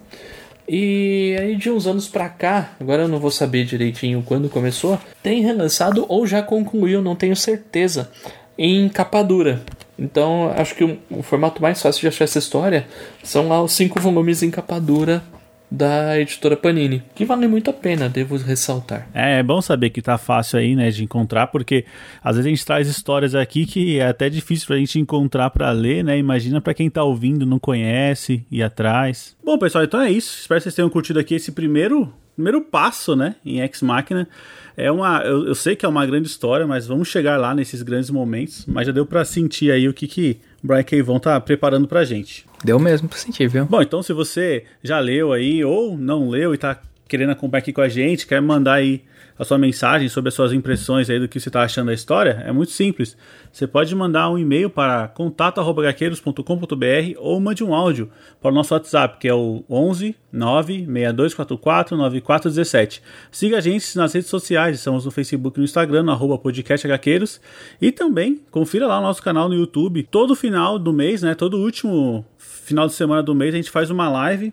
E 0.68 1.36
aí 1.40 1.56
de 1.56 1.70
uns 1.70 1.86
anos 1.86 2.08
pra 2.08 2.28
cá, 2.28 2.72
agora 2.78 3.02
eu 3.02 3.08
não 3.08 3.18
vou 3.18 3.30
saber 3.30 3.64
direitinho 3.64 4.22
quando 4.26 4.50
começou, 4.50 4.98
tem 5.22 5.40
relançado 5.40 6.04
ou 6.08 6.26
já 6.26 6.42
concluiu, 6.42 7.00
não 7.00 7.16
tenho 7.16 7.34
certeza, 7.34 8.10
em 8.58 8.86
capa 8.88 9.22
dura. 9.22 9.62
Então 9.98 10.52
acho 10.54 10.74
que 10.74 10.84
o, 10.84 10.98
o 11.10 11.22
formato 11.22 11.62
mais 11.62 11.80
fácil 11.80 12.02
de 12.02 12.08
achar 12.08 12.24
essa 12.24 12.38
história 12.38 12.86
são 13.24 13.48
lá 13.48 13.62
os 13.62 13.72
cinco 13.72 13.98
volumes 13.98 14.42
em 14.42 14.50
capa 14.50 14.78
dura 14.78 15.22
da 15.70 16.18
editora 16.18 16.56
Panini, 16.56 17.02
que 17.14 17.24
vale 17.24 17.46
muito 17.46 17.70
a 17.70 17.72
pena, 17.72 18.08
devo 18.08 18.36
ressaltar. 18.36 19.08
É, 19.12 19.38
é 19.38 19.42
bom 19.42 19.60
saber 19.60 19.90
que 19.90 20.00
tá 20.00 20.16
fácil 20.16 20.58
aí, 20.58 20.74
né, 20.74 20.90
de 20.90 21.04
encontrar, 21.04 21.48
porque 21.48 21.84
às 22.22 22.36
vezes 22.36 22.46
a 22.46 22.50
gente 22.50 22.66
traz 22.66 22.88
histórias 22.88 23.34
aqui 23.34 23.66
que 23.66 23.98
é 23.98 24.06
até 24.06 24.30
difícil 24.30 24.66
pra 24.66 24.76
gente 24.76 24.98
encontrar 24.98 25.50
para 25.50 25.70
ler, 25.70 26.02
né? 26.02 26.18
Imagina 26.18 26.60
para 26.60 26.74
quem 26.74 26.88
tá 26.88 27.02
ouvindo, 27.02 27.44
não 27.44 27.58
conhece, 27.58 28.46
ir 28.50 28.62
atrás. 28.62 29.36
Bom, 29.44 29.58
pessoal, 29.58 29.84
então 29.84 30.00
é 30.00 30.10
isso. 30.10 30.40
Espero 30.40 30.58
que 30.58 30.64
vocês 30.64 30.74
tenham 30.74 30.90
curtido 30.90 31.18
aqui 31.18 31.34
esse 31.34 31.52
primeiro 31.52 32.12
primeiro 32.34 32.60
passo, 32.60 33.16
né, 33.16 33.34
em 33.44 33.60
Ex 33.60 33.82
Machina. 33.82 34.28
É 34.76 34.92
uma, 34.92 35.22
eu, 35.22 35.48
eu 35.48 35.54
sei 35.56 35.74
que 35.74 35.84
é 35.84 35.88
uma 35.88 36.06
grande 36.06 36.28
história, 36.28 36.64
mas 36.64 36.86
vamos 36.86 37.08
chegar 37.08 37.36
lá 37.36 37.52
nesses 37.52 37.82
grandes 37.82 38.10
momentos. 38.10 38.64
Mas 38.64 38.86
já 38.86 38.92
deu 38.92 39.04
para 39.04 39.24
sentir 39.24 39.72
aí 39.72 39.88
o 39.88 39.92
que 39.92 40.06
que 40.06 40.40
Brian 40.62 40.82
K. 40.82 41.02
Vaughan 41.02 41.20
tá 41.20 41.40
preparando 41.40 41.86
pra 41.86 42.04
gente. 42.04 42.44
Deu 42.64 42.78
mesmo 42.78 43.08
pra 43.08 43.18
sentir, 43.18 43.48
viu? 43.48 43.64
Bom, 43.64 43.80
então 43.80 44.02
se 44.02 44.12
você 44.12 44.64
já 44.82 44.98
leu 44.98 45.32
aí 45.32 45.64
ou 45.64 45.96
não 45.96 46.28
leu 46.28 46.54
e 46.54 46.58
tá 46.58 46.80
querendo 47.06 47.30
acompanhar 47.30 47.60
aqui 47.60 47.72
com 47.72 47.80
a 47.80 47.88
gente, 47.88 48.26
quer 48.26 48.42
mandar 48.42 48.74
aí 48.74 49.02
a 49.38 49.44
sua 49.44 49.56
mensagem, 49.56 50.08
sobre 50.08 50.28
as 50.28 50.34
suas 50.34 50.52
impressões 50.52 51.08
aí 51.08 51.20
do 51.20 51.28
que 51.28 51.38
você 51.38 51.48
está 51.48 51.62
achando 51.62 51.86
da 51.86 51.94
história, 51.94 52.42
é 52.44 52.50
muito 52.50 52.72
simples. 52.72 53.16
Você 53.52 53.66
pode 53.66 53.94
mandar 53.94 54.28
um 54.30 54.36
e-mail 54.36 54.68
para 54.68 55.06
contato@gaqueiros.com.br 55.08 57.18
ou 57.18 57.38
mande 57.38 57.62
um 57.62 57.72
áudio 57.72 58.10
para 58.40 58.50
o 58.50 58.54
nosso 58.54 58.74
WhatsApp, 58.74 59.18
que 59.18 59.28
é 59.28 59.34
o 59.34 59.64
11 59.70 60.16
96244 60.32 61.96
9417. 61.96 63.02
Siga 63.30 63.58
a 63.58 63.60
gente 63.60 63.96
nas 63.96 64.12
redes 64.12 64.28
sociais, 64.28 64.76
estamos 64.76 65.04
no 65.04 65.10
Facebook 65.10 65.56
e 65.56 65.60
no 65.60 65.64
Instagram, 65.64 66.02
no 66.02 66.10
arroba 66.10 66.36
podcastHqueiros. 66.36 67.40
E 67.80 67.92
também 67.92 68.42
confira 68.50 68.86
lá 68.86 68.98
o 68.98 69.02
nosso 69.02 69.22
canal 69.22 69.48
no 69.48 69.54
YouTube. 69.54 70.02
Todo 70.02 70.34
final 70.34 70.78
do 70.78 70.92
mês, 70.92 71.22
né? 71.22 71.34
Todo 71.34 71.58
último 71.58 72.26
final 72.36 72.88
de 72.88 72.94
semana 72.94 73.22
do 73.22 73.34
mês, 73.34 73.54
a 73.54 73.56
gente 73.56 73.70
faz 73.70 73.88
uma 73.88 74.08
live 74.08 74.52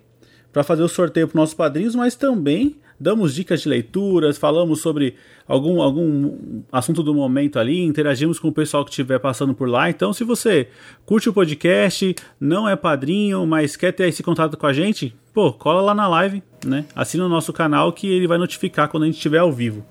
para 0.54 0.64
fazer 0.64 0.84
o 0.84 0.88
sorteio 0.88 1.28
para 1.28 1.42
nossos 1.42 1.56
padrinhos, 1.56 1.96
mas 1.96 2.16
também 2.16 2.78
damos 3.00 3.36
dicas 3.36 3.62
de 3.62 3.70
leituras, 3.70 4.38
falamos 4.38 4.82
sobre 4.82 5.16
algum, 5.48 5.82
algum 5.82 6.64
assunto 6.72 7.04
do 7.04 7.14
momento 7.14 7.60
ali, 7.60 7.84
interagimos 7.84 8.40
com 8.40 8.48
o 8.48 8.52
pessoal 8.52 8.84
que 8.84 8.92
estiver 8.92 9.20
passando 9.20 9.54
por 9.54 9.68
lá. 9.68 9.90
Então, 9.90 10.14
se 10.14 10.24
você 10.24 10.68
curte 11.06 11.30
o 11.30 11.34
podcast, 11.34 12.16
não 12.40 12.68
é 12.68 12.76
padrinho, 12.76 13.46
mas 13.46 13.76
quer 13.76 13.92
ter 13.92 14.08
esse 14.08 14.24
contato 14.24 14.58
com 14.58 14.68
a 14.68 14.74
gente, 14.74 15.16
pô, 15.34 15.52
cola 15.54 15.82
lá 15.82 15.94
na 15.94 16.08
live, 16.08 16.42
né? 16.66 16.86
Assina 16.96 17.26
o 17.26 17.30
nosso 17.30 17.52
canal 17.54 17.92
que 17.94 18.08
ele 18.08 18.28
vai 18.28 18.38
notificar 18.38 18.90
quando 18.90 19.04
a 19.04 19.06
gente 19.08 19.16
estiver 19.16 19.40
ao 19.40 19.52
vivo 19.52 19.86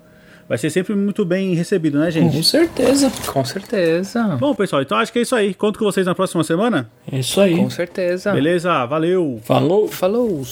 vai 0.47 0.57
ser 0.57 0.69
sempre 0.69 0.95
muito 0.95 1.25
bem 1.25 1.53
recebido, 1.55 1.99
né, 1.99 2.09
gente? 2.11 2.35
Com 2.35 2.43
certeza. 2.43 3.11
Com 3.27 3.43
certeza. 3.43 4.23
Bom, 4.39 4.53
pessoal, 4.53 4.81
então 4.81 4.97
acho 4.97 5.11
que 5.11 5.19
é 5.19 5.21
isso 5.23 5.35
aí. 5.35 5.53
Conto 5.53 5.79
com 5.79 5.85
vocês 5.85 6.05
na 6.05 6.15
próxima 6.15 6.43
semana. 6.43 6.89
É 7.11 7.19
isso 7.19 7.39
aí. 7.41 7.55
Com 7.57 7.69
certeza. 7.69 8.31
Beleza, 8.31 8.85
valeu. 8.85 9.39
Falou. 9.43 9.87
Falou. 9.87 10.43